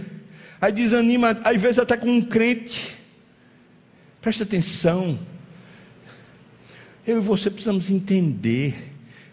[0.61, 2.94] Aí desanima, às vezes até com um crente.
[4.20, 5.18] Presta atenção.
[7.07, 8.91] Eu e você precisamos entender.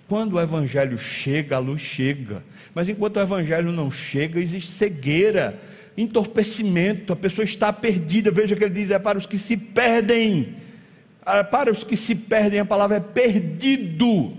[0.07, 2.43] Quando o Evangelho chega, a luz chega.
[2.73, 5.61] Mas enquanto o Evangelho não chega, existe cegueira,
[5.95, 8.31] entorpecimento, a pessoa está perdida.
[8.31, 10.55] Veja que ele diz: é para os que se perdem.
[11.23, 14.35] Ah, para os que se perdem, a palavra é perdido.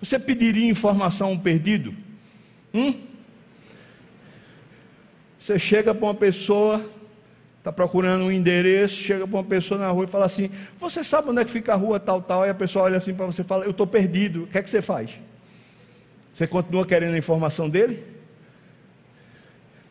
[0.00, 1.94] Você pediria informação a um perdido?
[2.74, 2.94] Hum?
[5.38, 6.84] Você chega para uma pessoa,
[7.66, 10.48] está procurando um endereço, chega para uma pessoa na rua e fala assim:
[10.78, 12.44] Você sabe onde é que fica a rua tal, tal?
[12.44, 14.44] Aí a pessoa olha assim para você e fala: Eu estou perdido.
[14.44, 15.10] O que é que você faz?
[16.32, 18.04] Você continua querendo a informação dele?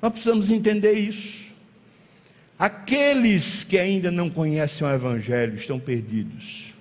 [0.02, 1.54] Nós precisamos entender isso.
[2.58, 6.74] Aqueles que ainda não conhecem o Evangelho estão perdidos.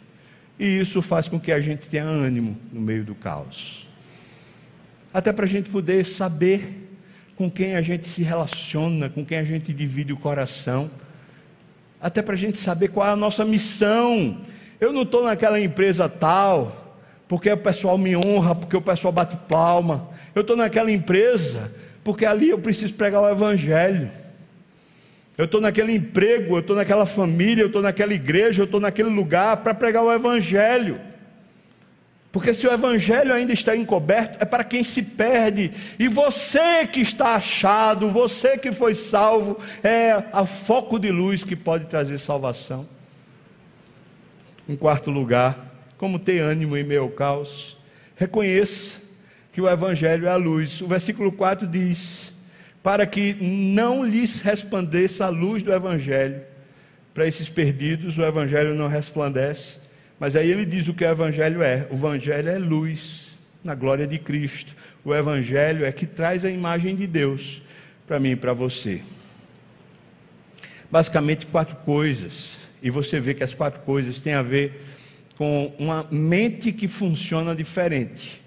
[0.57, 3.89] E isso faz com que a gente tenha ânimo no meio do caos.
[5.13, 6.84] Até para a gente poder saber
[7.37, 10.91] com quem a gente se relaciona, com quem a gente divide o coração,
[12.01, 14.39] até para a gente saber qual é a nossa missão.
[14.81, 19.37] Eu não estou naquela empresa tal, porque o pessoal me honra, porque o pessoal bate
[19.49, 20.09] palma.
[20.35, 21.71] Eu estou naquela empresa
[22.05, 24.11] Porque ali eu preciso pregar o Evangelho.
[25.39, 29.09] Eu estou naquele emprego, eu estou naquela família, eu estou naquela igreja, eu estou naquele
[29.09, 31.01] lugar para pregar o Evangelho.
[32.35, 35.71] Porque se o evangelho ainda está encoberto, é para quem se perde.
[36.01, 41.55] E você que está achado, você que foi salvo, é a foco de luz que
[41.55, 42.89] pode trazer salvação.
[44.69, 45.57] Em quarto lugar,
[45.97, 47.79] como ter ânimo em meio ao caos,
[48.17, 48.97] reconheça
[49.53, 50.81] que o evangelho é a luz.
[50.81, 52.33] O versículo 4 diz:
[52.83, 56.43] para que não lhes resplandeça a luz do evangelho.
[57.15, 59.84] Para esses perdidos, o evangelho não resplandece
[60.19, 64.07] mas aí ele diz o que o Evangelho é: o Evangelho é luz na glória
[64.07, 64.75] de Cristo.
[65.05, 67.63] O Evangelho é que traz a imagem de Deus
[68.07, 69.03] para mim e para você.
[70.91, 72.59] Basicamente, quatro coisas.
[72.83, 74.83] E você vê que as quatro coisas têm a ver
[75.37, 78.44] com uma mente que funciona diferente.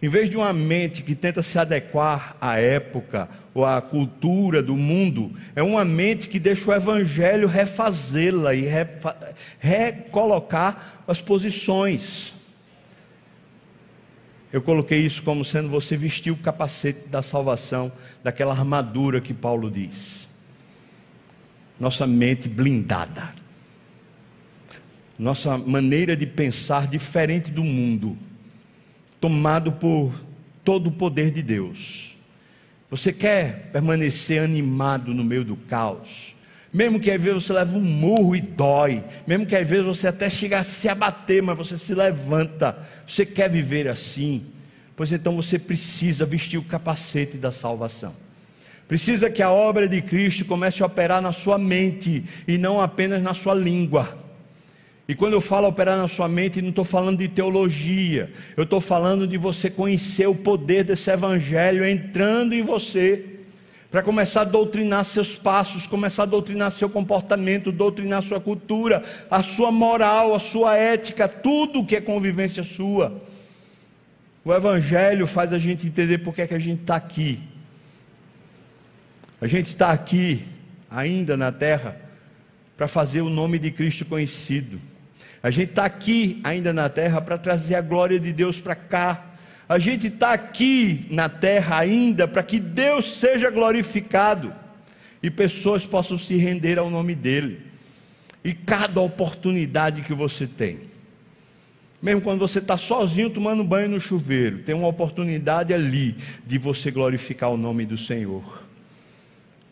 [0.00, 4.76] Em vez de uma mente que tenta se adequar à época ou à cultura do
[4.76, 9.16] mundo, é uma mente que deixa o evangelho refazê-la e refa
[9.58, 12.34] recolocar as posições.
[14.52, 17.90] Eu coloquei isso como sendo você vestir o capacete da salvação,
[18.22, 20.28] daquela armadura que Paulo diz.
[21.80, 23.34] Nossa mente blindada.
[25.18, 28.16] Nossa maneira de pensar diferente do mundo
[29.20, 30.12] tomado por
[30.64, 32.16] todo o poder de Deus.
[32.90, 36.34] Você quer permanecer animado no meio do caos?
[36.72, 40.08] Mesmo que às vezes você leve um murro e dói, mesmo que às vezes você
[40.08, 42.78] até chega a se abater, mas você se levanta.
[43.06, 44.46] Você quer viver assim?
[44.94, 48.14] Pois então você precisa vestir o capacete da salvação.
[48.88, 53.22] Precisa que a obra de Cristo comece a operar na sua mente e não apenas
[53.22, 54.25] na sua língua.
[55.08, 58.80] E quando eu falo operar na sua mente, não estou falando de teologia, eu estou
[58.80, 63.24] falando de você conhecer o poder desse evangelho entrando em você,
[63.88, 69.42] para começar a doutrinar seus passos, começar a doutrinar seu comportamento, doutrinar sua cultura, a
[69.42, 73.22] sua moral, a sua ética, tudo que é convivência sua.
[74.44, 77.40] O evangelho faz a gente entender por que, é que a gente está aqui.
[79.40, 80.44] A gente está aqui,
[80.90, 81.96] ainda na terra,
[82.76, 84.80] para fazer o nome de Cristo conhecido.
[85.42, 89.26] A gente está aqui ainda na terra para trazer a glória de Deus para cá.
[89.68, 94.52] A gente está aqui na terra ainda para que Deus seja glorificado
[95.22, 97.60] e pessoas possam se render ao nome dEle.
[98.44, 100.80] E cada oportunidade que você tem,
[102.00, 106.90] mesmo quando você está sozinho tomando banho no chuveiro, tem uma oportunidade ali de você
[106.90, 108.65] glorificar o nome do Senhor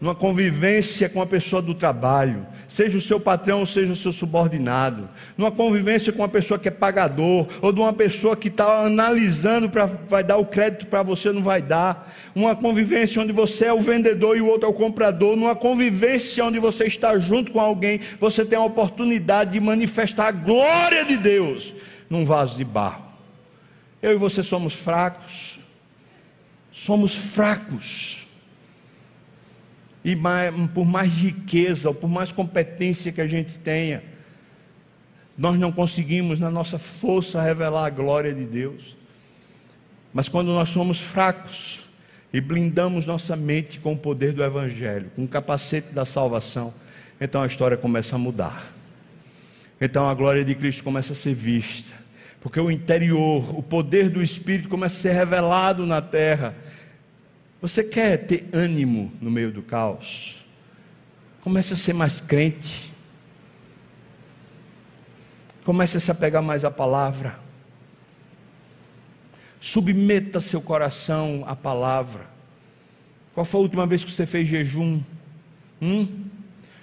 [0.00, 4.12] numa convivência com a pessoa do trabalho, seja o seu patrão ou seja o seu
[4.12, 8.84] subordinado, numa convivência com uma pessoa que é pagador, ou de uma pessoa que está
[8.84, 13.66] analisando para vai dar o crédito para você não vai dar, uma convivência onde você
[13.66, 17.52] é o vendedor e o outro é o comprador, numa convivência onde você está junto
[17.52, 21.74] com alguém, você tem a oportunidade de manifestar a glória de Deus
[22.10, 23.04] num vaso de barro.
[24.02, 25.58] Eu e você somos fracos,
[26.70, 28.23] somos fracos
[30.04, 34.02] e mais, por mais riqueza, ou por mais competência que a gente tenha,
[35.36, 38.94] nós não conseguimos, na nossa força, revelar a glória de Deus.
[40.12, 41.80] Mas quando nós somos fracos
[42.32, 46.72] e blindamos nossa mente com o poder do Evangelho, com o capacete da salvação,
[47.20, 48.72] então a história começa a mudar.
[49.80, 51.94] Então a glória de Cristo começa a ser vista,
[52.40, 56.54] porque o interior, o poder do Espírito começa a ser revelado na terra
[57.68, 60.36] você quer ter ânimo no meio do caos?
[61.40, 62.92] Comece a ser mais crente.
[65.64, 67.38] Comece a se apegar mais à palavra.
[69.62, 72.26] Submeta seu coração à palavra.
[73.32, 75.00] Qual foi a última vez que você fez jejum?
[75.80, 76.06] Hum?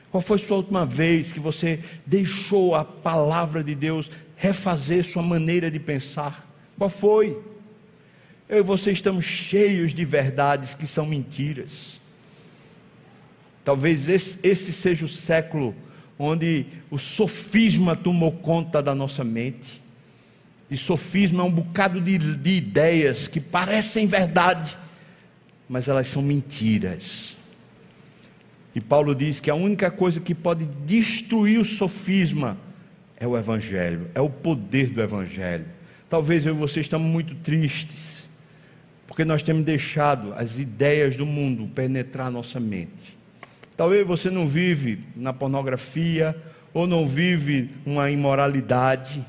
[0.10, 5.22] Qual foi a sua última vez que você deixou a palavra de Deus refazer sua
[5.22, 6.44] maneira de pensar?
[6.76, 7.51] Qual foi?
[8.52, 12.02] Eu e você estamos cheios de verdades que são mentiras.
[13.64, 15.74] Talvez esse, esse seja o século
[16.20, 19.82] onde o sofisma tomou conta da nossa mente.
[20.70, 24.78] E sofisma é um bocado de, de ideias que parecem verdade,
[25.70, 27.38] mas elas são mentiras.
[28.76, 32.58] E Paulo diz que a única coisa que pode destruir o sofisma
[33.16, 35.68] é o Evangelho, é o poder do Evangelho.
[36.10, 38.21] Talvez eu e você estamos muito tristes
[39.12, 43.18] porque nós temos deixado as ideias do mundo penetrar nossa mente.
[43.76, 46.34] Talvez você não vive na pornografia
[46.74, 49.26] ou não vive uma imoralidade.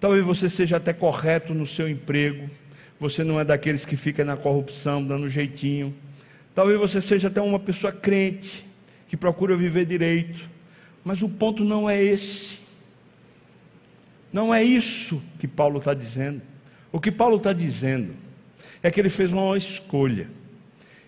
[0.00, 2.48] Talvez você seja até correto no seu emprego.
[2.98, 5.94] Você não é daqueles que fica na corrupção, dando jeitinho.
[6.54, 8.66] Talvez você seja até uma pessoa crente,
[9.06, 10.48] que procura viver direito,
[11.04, 12.58] mas o ponto não é esse.
[14.32, 16.40] Não é isso que Paulo está dizendo.
[16.90, 18.27] O que Paulo está dizendo
[18.82, 20.28] é que ele fez uma escolha.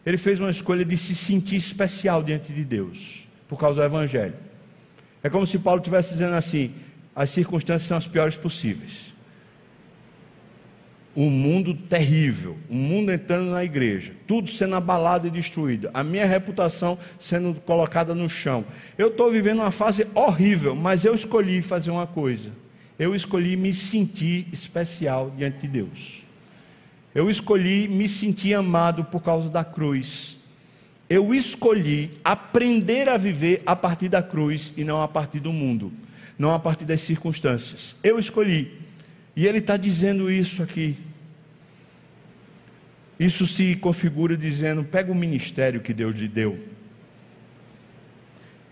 [0.04, 4.34] Ele fez uma escolha de se sentir especial diante de Deus, por causa do Evangelho.
[5.22, 6.72] É como se Paulo estivesse dizendo assim:
[7.14, 9.10] as circunstâncias são as piores possíveis
[11.16, 16.24] um mundo terrível, um mundo entrando na igreja, tudo sendo abalado e destruído, a minha
[16.24, 18.64] reputação sendo colocada no chão.
[18.96, 22.50] Eu estou vivendo uma fase horrível, mas eu escolhi fazer uma coisa.
[22.98, 26.19] Eu escolhi me sentir especial diante de Deus.
[27.14, 30.36] Eu escolhi me sentir amado por causa da cruz.
[31.08, 35.92] Eu escolhi aprender a viver a partir da cruz e não a partir do mundo,
[36.38, 37.96] não a partir das circunstâncias.
[38.02, 38.78] Eu escolhi.
[39.34, 40.96] E ele está dizendo isso aqui.
[43.18, 46.58] Isso se configura dizendo: pega o ministério que Deus lhe deu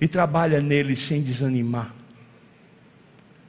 [0.01, 1.93] e trabalha nele sem desanimar.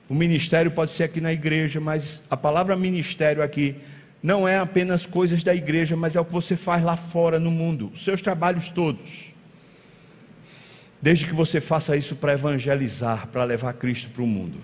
[0.09, 3.75] O ministério pode ser aqui na igreja, mas a palavra ministério aqui
[4.21, 7.49] não é apenas coisas da igreja, mas é o que você faz lá fora no
[7.49, 9.29] mundo, os seus trabalhos todos.
[11.01, 14.59] Desde que você faça isso para evangelizar, para levar Cristo para o mundo.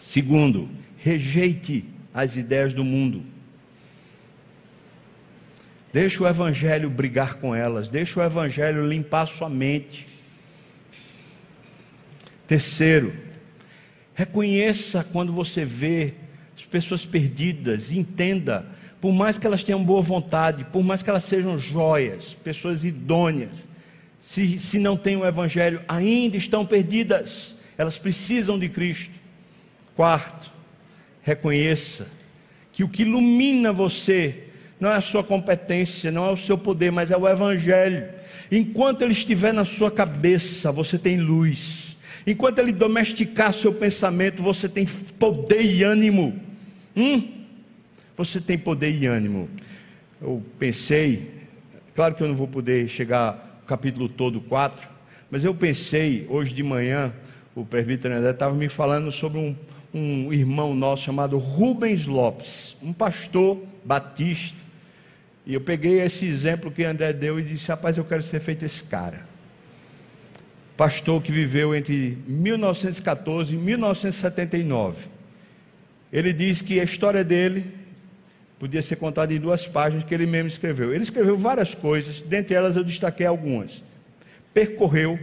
[0.00, 3.22] Segundo, rejeite as ideias do mundo.
[5.92, 10.06] Deixa o Evangelho brigar com elas, deixa o Evangelho limpar sua mente.
[12.46, 13.14] Terceiro,
[14.14, 16.14] reconheça quando você vê
[16.74, 18.66] pessoas perdidas, entenda,
[19.00, 23.68] por mais que elas tenham boa vontade, por mais que elas sejam joias, pessoas idôneas,
[24.20, 29.14] se, se não têm o Evangelho, ainda estão perdidas, elas precisam de Cristo.
[29.94, 30.50] Quarto,
[31.22, 32.08] reconheça
[32.72, 34.48] que o que ilumina você
[34.80, 38.08] não é a sua competência, não é o seu poder, mas é o Evangelho.
[38.50, 41.96] Enquanto ele estiver na sua cabeça, você tem luz.
[42.26, 44.84] Enquanto ele domesticar seu pensamento, você tem
[45.20, 46.53] poder e ânimo.
[46.96, 47.44] Hum?
[48.16, 49.48] Você tem poder e ânimo.
[50.22, 51.30] Eu pensei,
[51.94, 54.88] claro que eu não vou poder chegar ao capítulo todo 4,
[55.30, 57.12] mas eu pensei, hoje de manhã,
[57.54, 59.56] o presbítero André estava me falando sobre um,
[59.92, 64.62] um irmão nosso chamado Rubens Lopes, um pastor batista.
[65.46, 68.64] E eu peguei esse exemplo que André deu e disse: Rapaz, eu quero ser feito
[68.64, 69.26] esse cara.
[70.76, 75.13] Pastor que viveu entre 1914 e 1979.
[76.14, 77.66] Ele diz que a história dele
[78.56, 80.94] podia ser contada em duas páginas que ele mesmo escreveu.
[80.94, 83.82] Ele escreveu várias coisas, dentre elas eu destaquei algumas.
[84.54, 85.18] Percorreu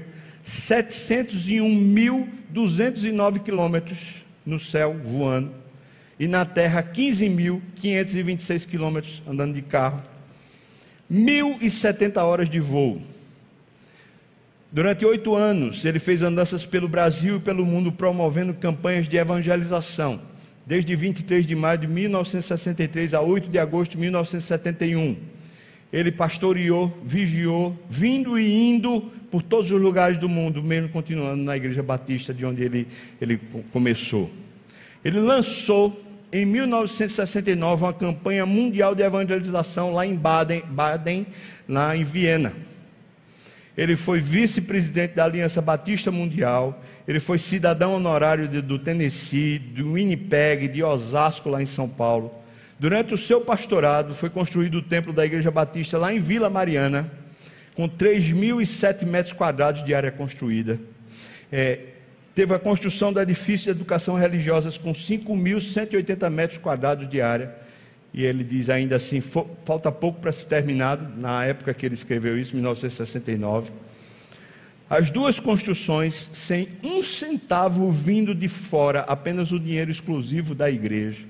[0.46, 4.16] 701.209 quilômetros
[4.46, 5.54] no céu voando,
[6.20, 10.04] e na terra 15.526 quilômetros andando de carro,
[11.10, 13.02] 1.070 horas de voo.
[14.70, 20.30] Durante oito anos, ele fez andanças pelo Brasil e pelo mundo promovendo campanhas de evangelização,
[20.72, 25.18] desde 23 de maio de 1963 a 8 de agosto de 1971.
[25.92, 31.58] Ele pastoreou, vigiou, vindo e indo por todos os lugares do mundo, mesmo continuando na
[31.58, 32.88] Igreja Batista, de onde ele,
[33.20, 33.38] ele
[33.74, 34.32] começou.
[35.04, 36.02] Ele lançou
[36.32, 41.28] em 1969 uma campanha mundial de evangelização lá em Baden, Baden
[41.68, 42.54] lá em Viena.
[43.82, 49.94] Ele foi vice-presidente da Aliança Batista Mundial, ele foi cidadão honorário de, do Tennessee, do
[49.94, 52.32] Winnipeg, de Osasco, lá em São Paulo.
[52.80, 57.10] Durante o seu pastorado, foi construído o templo da Igreja Batista lá em Vila Mariana
[57.74, 60.80] com 3.007 metros quadrados de área construída.
[61.52, 61.80] É,
[62.36, 67.56] teve a construção do edifício de educação religiosa com 5.180 metros quadrados de área.
[68.14, 72.38] E ele diz ainda assim: falta pouco para se terminar, na época que ele escreveu
[72.38, 73.72] isso, 1969.
[74.90, 81.24] As duas construções, sem um centavo vindo de fora, apenas o dinheiro exclusivo da igreja.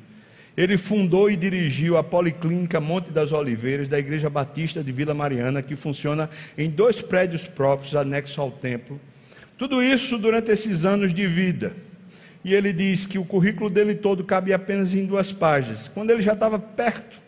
[0.57, 5.61] Ele fundou e dirigiu a Policlínica Monte das Oliveiras da Igreja Batista de Vila Mariana,
[5.61, 8.99] que funciona em dois prédios próprios anexos ao templo.
[9.57, 11.73] Tudo isso durante esses anos de vida.
[12.43, 15.87] E ele diz que o currículo dele todo cabe apenas em duas páginas.
[15.87, 17.19] Quando ele já estava perto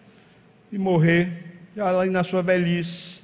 [0.71, 1.29] de morrer,
[1.75, 3.21] já lá na sua velhice,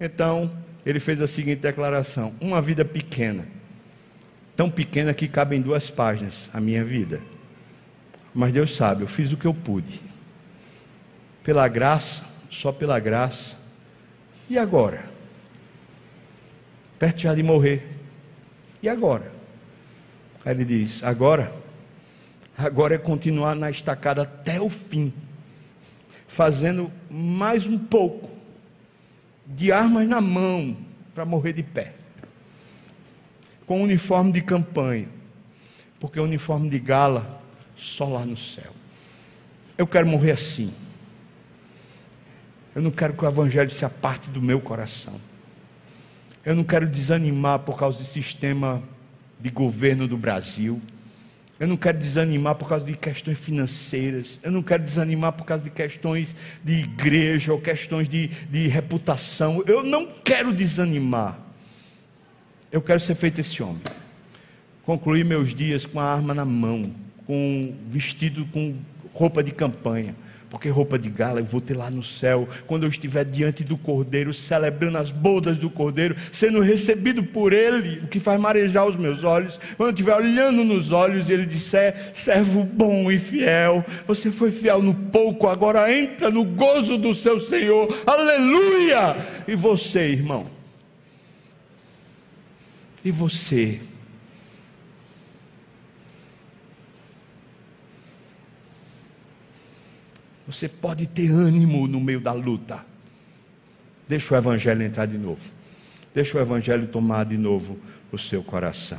[0.00, 0.50] então
[0.84, 3.46] ele fez a seguinte declaração: Uma vida pequena,
[4.56, 7.20] tão pequena que cabe em duas páginas, a minha vida.
[8.34, 10.00] Mas Deus sabe, eu fiz o que eu pude.
[11.42, 13.56] Pela graça, só pela graça.
[14.48, 15.04] E agora?
[16.98, 17.88] Perto já de morrer.
[18.82, 19.39] E agora?
[20.44, 21.52] Aí ele diz: agora,
[22.56, 25.12] agora é continuar na estacada até o fim.
[26.26, 28.30] fazendo mais um pouco
[29.44, 30.76] de armas na mão
[31.12, 31.92] para morrer de pé,
[33.66, 35.08] com uniforme de campanha,
[35.98, 37.42] porque o uniforme de gala
[37.76, 38.72] só lá no céu.
[39.76, 40.72] Eu quero morrer assim.
[42.74, 45.20] Eu não quero que o evangelho se aparte do meu coração.
[46.44, 48.82] Eu não quero desanimar por causa do sistema
[49.40, 50.80] de governo do Brasil.
[51.58, 54.40] Eu não quero desanimar por causa de questões financeiras.
[54.42, 56.34] Eu não quero desanimar por causa de questões
[56.64, 59.62] de igreja ou questões de, de reputação.
[59.66, 61.38] Eu não quero desanimar.
[62.72, 63.82] Eu quero ser feito esse homem.
[64.84, 66.90] Concluir meus dias com a arma na mão,
[67.26, 68.74] com vestido com
[69.12, 70.14] roupa de campanha
[70.50, 73.78] porque roupa de gala eu vou ter lá no céu, quando eu estiver diante do
[73.78, 78.96] Cordeiro, celebrando as bodas do Cordeiro, sendo recebido por Ele, o que faz marejar os
[78.96, 83.84] meus olhos, quando eu estiver olhando nos olhos e Ele disser: servo bom e fiel,
[84.06, 89.16] você foi fiel no pouco, agora entra no gozo do seu Senhor, aleluia!
[89.46, 90.46] E você, irmão?
[93.04, 93.80] E você?
[100.50, 102.84] Você pode ter ânimo no meio da luta.
[104.08, 105.48] Deixa o Evangelho entrar de novo.
[106.12, 107.78] Deixa o Evangelho tomar de novo
[108.10, 108.98] o seu coração.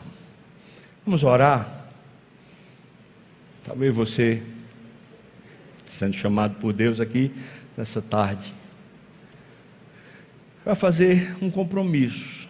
[1.06, 1.90] Vamos orar.
[3.66, 4.42] Talvez você,
[5.86, 7.34] sendo chamado por Deus aqui
[7.76, 8.54] nessa tarde,
[10.64, 12.48] vai fazer um compromisso.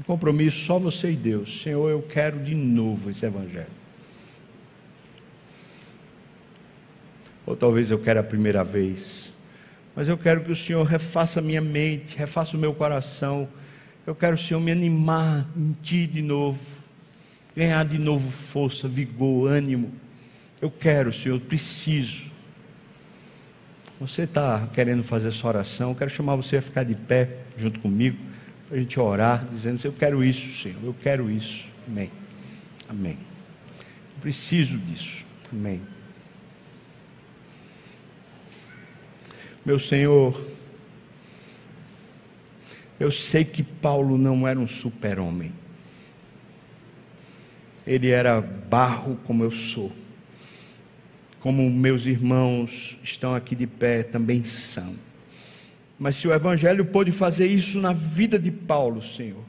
[0.00, 1.62] Um compromisso só você e Deus.
[1.62, 3.85] Senhor, eu quero de novo esse Evangelho.
[7.46, 9.32] Ou talvez eu quero a primeira vez.
[9.94, 13.48] Mas eu quero que o Senhor refaça minha mente, refaça o meu coração.
[14.06, 16.60] Eu quero o Senhor me animar em Ti de novo,
[17.56, 19.92] ganhar de novo força, vigor, ânimo.
[20.60, 22.24] Eu quero, Senhor, eu preciso.
[23.98, 25.90] Você está querendo fazer essa oração?
[25.90, 28.18] Eu quero chamar você a ficar de pé junto comigo,
[28.68, 31.66] para a gente orar, dizendo: Eu quero isso, Senhor, eu quero isso.
[31.88, 32.10] Amém.
[32.88, 33.16] Amém.
[34.16, 35.24] Eu preciso disso.
[35.50, 35.80] Amém.
[39.66, 40.40] Meu Senhor,
[43.00, 45.52] eu sei que Paulo não era um super-homem.
[47.84, 49.90] Ele era barro como eu sou.
[51.40, 54.94] Como meus irmãos estão aqui de pé também são.
[55.98, 59.42] Mas se o Evangelho pôde fazer isso na vida de Paulo, Senhor,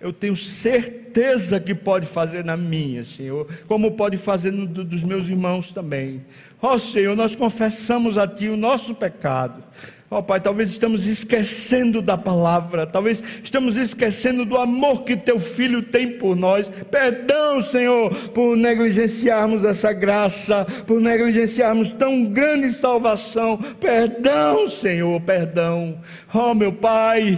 [0.00, 5.28] eu tenho certeza que pode fazer na minha, Senhor, como pode fazer no dos meus
[5.28, 6.24] irmãos também.
[6.60, 9.62] Ó oh, Senhor, nós confessamos a Ti o nosso pecado.
[10.08, 15.36] Ó oh, Pai, talvez estamos esquecendo da palavra, talvez estamos esquecendo do amor que Teu
[15.36, 16.70] Filho tem por nós.
[16.90, 23.58] Perdão, Senhor, por negligenciarmos essa graça, por negligenciarmos tão grande salvação.
[23.80, 25.98] Perdão, Senhor, perdão.
[26.32, 27.36] Ó oh, meu Pai,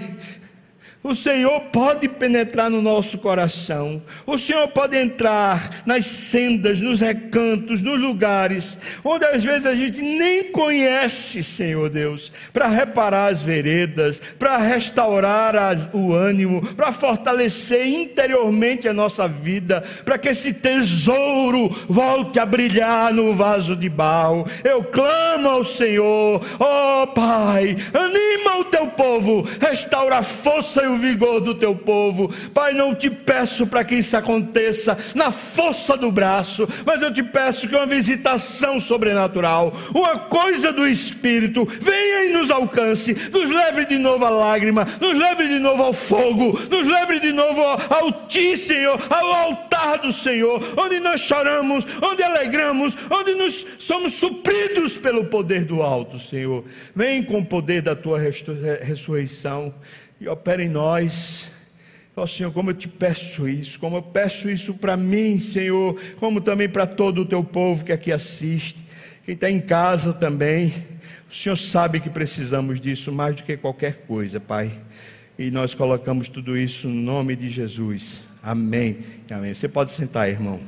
[1.08, 4.02] o Senhor pode penetrar no nosso coração.
[4.26, 10.00] O Senhor pode entrar nas sendas, nos recantos, nos lugares onde às vezes a gente
[10.00, 17.86] nem conhece, Senhor Deus, para reparar as veredas, para restaurar as, o ânimo, para fortalecer
[17.86, 24.46] interiormente a nossa vida, para que esse tesouro volte a brilhar no vaso de barro.
[24.64, 30.88] Eu clamo ao Senhor, ó oh, Pai, anima o teu povo, restaura a força e
[30.88, 32.32] o vigor do teu povo.
[32.52, 37.22] Pai, não te peço para que isso aconteça na força do braço, mas eu te
[37.22, 43.86] peço que uma visitação sobrenatural, uma coisa do Espírito, venha e nos alcance, nos leve
[43.86, 48.26] de novo à lágrima, nos leve de novo ao fogo, nos leve de novo ao
[48.26, 54.96] ti, Senhor, ao altar do Senhor, onde nós choramos, onde alegramos, onde nos somos supridos
[54.96, 56.64] pelo poder do alto, Senhor.
[56.94, 59.72] Vem com o poder da tua ressurreição
[60.20, 61.48] e opera em nós.
[62.16, 66.00] Ó oh, Senhor, como eu te peço isso, como eu peço isso para mim, Senhor,
[66.18, 68.82] como também para todo o teu povo que aqui assiste,
[69.24, 70.74] quem está em casa também.
[71.30, 74.72] O Senhor sabe que precisamos disso mais do que qualquer coisa, Pai.
[75.38, 78.22] E nós colocamos tudo isso no nome de Jesus.
[78.42, 78.98] Amém.
[79.30, 79.54] Amém.
[79.54, 80.58] Você pode sentar, irmão.